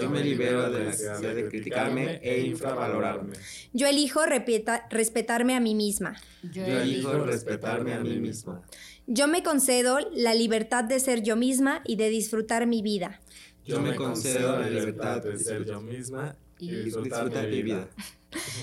[0.00, 3.34] Yo me libero de la necesidad de criticarme e infravalorarme.
[3.72, 6.16] Yo elijo repeta- respetarme a mí misma.
[6.42, 8.62] yo elijo respetarme a mí mismo.
[9.06, 13.20] Yo me concedo la libertad de ser yo misma y de disfrutar mi vida.
[13.64, 17.88] Yo me concedo la libertad de ser yo misma y disfrutar mi vida.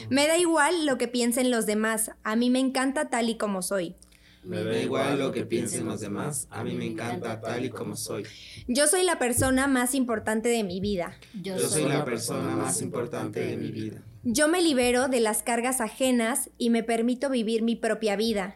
[0.09, 2.11] Me da igual lo que piensen los demás.
[2.23, 3.95] A mí me encanta tal y como soy.
[4.44, 6.48] Me da igual lo que piensen los demás.
[6.50, 8.24] A mí me encanta tal y como soy.
[8.68, 11.18] Yo soy la persona más importante de mi vida.
[11.34, 14.02] Yo, Yo soy la persona más importante de mi vida.
[14.24, 18.56] Yo me libero de las cargas ajenas y me permito vivir mi propia vida.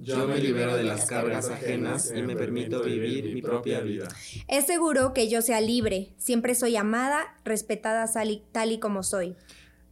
[0.00, 4.06] Yo me libero de las cargas ajenas y me permito vivir mi propia vida.
[4.46, 6.12] Es seguro que yo sea libre.
[6.18, 8.06] Siempre soy amada, respetada
[8.52, 9.34] tal y como soy.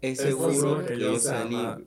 [0.02, 1.86] Es seguro que yo sea libre.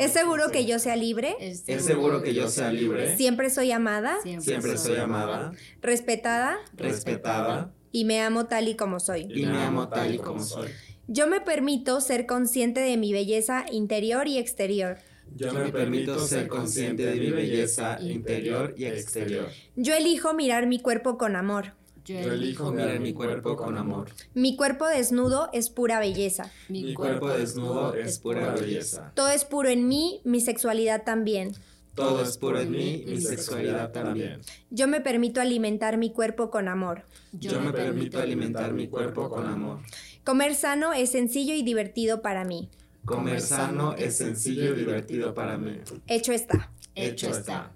[0.00, 1.36] Es seguro que yo sea libre.
[1.38, 3.16] Es Es seguro que yo sea libre.
[3.16, 9.28] Siempre soy amada, Siempre soy amada, respetada respetada y me amo tal y como soy.
[9.30, 10.68] y me amo tal y como soy.
[11.08, 14.98] Yo me permito ser consciente de mi belleza interior y exterior.
[15.36, 19.48] Yo me permito ser consciente de mi belleza interior y exterior.
[19.76, 21.74] Yo elijo mirar mi cuerpo con amor.
[22.06, 24.08] Yo elijo mirar mi cuerpo con amor.
[24.32, 26.52] Mi cuerpo desnudo es pura belleza.
[26.68, 29.12] Mi cuerpo desnudo es pura belleza.
[29.14, 31.52] Todo es puro en mí, mi sexualidad también.
[31.96, 34.40] Todo es puro en mí, mi sexualidad también.
[34.70, 37.02] Yo me permito alimentar mi cuerpo con amor.
[37.32, 39.80] Yo me permito alimentar mi cuerpo con amor.
[40.22, 42.68] Comer sano es sencillo y divertido para mí.
[43.04, 45.78] Comer sano es sencillo y divertido para mí.
[46.06, 46.70] Hecho está.
[46.96, 47.70] Hecho está.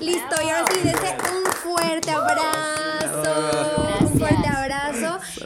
[0.00, 0.80] Listo, y ahora sí,
[1.36, 3.98] un fuerte abrazo.
[4.00, 4.85] Un fuerte abrazo.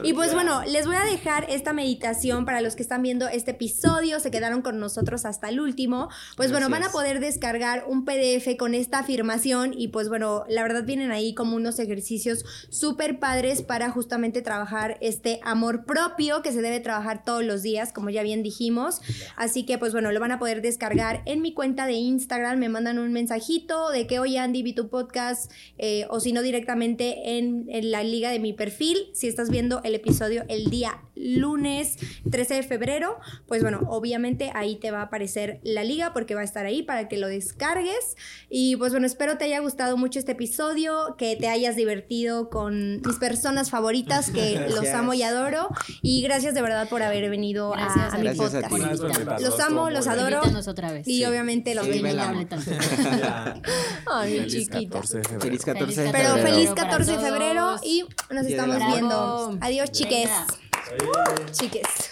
[0.03, 3.53] Y pues bueno, les voy a dejar esta meditación para los que están viendo este
[3.53, 6.09] episodio, se quedaron con nosotros hasta el último.
[6.37, 10.63] Pues bueno, van a poder descargar un PDF con esta afirmación y pues bueno, la
[10.63, 16.53] verdad vienen ahí como unos ejercicios súper padres para justamente trabajar este amor propio que
[16.53, 19.01] se debe trabajar todos los días, como ya bien dijimos.
[19.37, 22.69] Así que pues bueno, lo van a poder descargar en mi cuenta de Instagram, me
[22.69, 27.39] mandan un mensajito de que oye Andy vi tu podcast eh, o si no directamente
[27.39, 31.97] en, en la liga de mi perfil, si estás viendo el episodio el día lunes
[32.31, 36.41] 13 de febrero, pues bueno, obviamente ahí te va a aparecer la liga porque va
[36.41, 38.17] a estar ahí para que lo descargues.
[38.49, 43.01] Y pues bueno, espero te haya gustado mucho este episodio, que te hayas divertido con
[43.03, 45.69] mis personas favoritas que los amo y adoro.
[46.03, 48.69] Y gracias de verdad por haber venido a- Gracias a, a mi a podcast.
[48.69, 49.43] ti.
[49.45, 50.41] Los amo, los adoro.
[50.67, 51.07] Otra vez.
[51.09, 51.25] Y Sí.
[51.25, 52.01] obviamente los Sí.
[54.13, 55.01] Ay, mi Feliz chiquita.
[55.01, 55.41] 14 de febrero.
[55.41, 56.55] Feliz 14 de Feliz Pero febrero.
[56.55, 59.59] feliz Para 14 de febrero y nos estamos viendo.
[59.61, 60.31] Adiós, chiques.
[60.73, 61.53] Venga.
[61.53, 62.11] Chiques.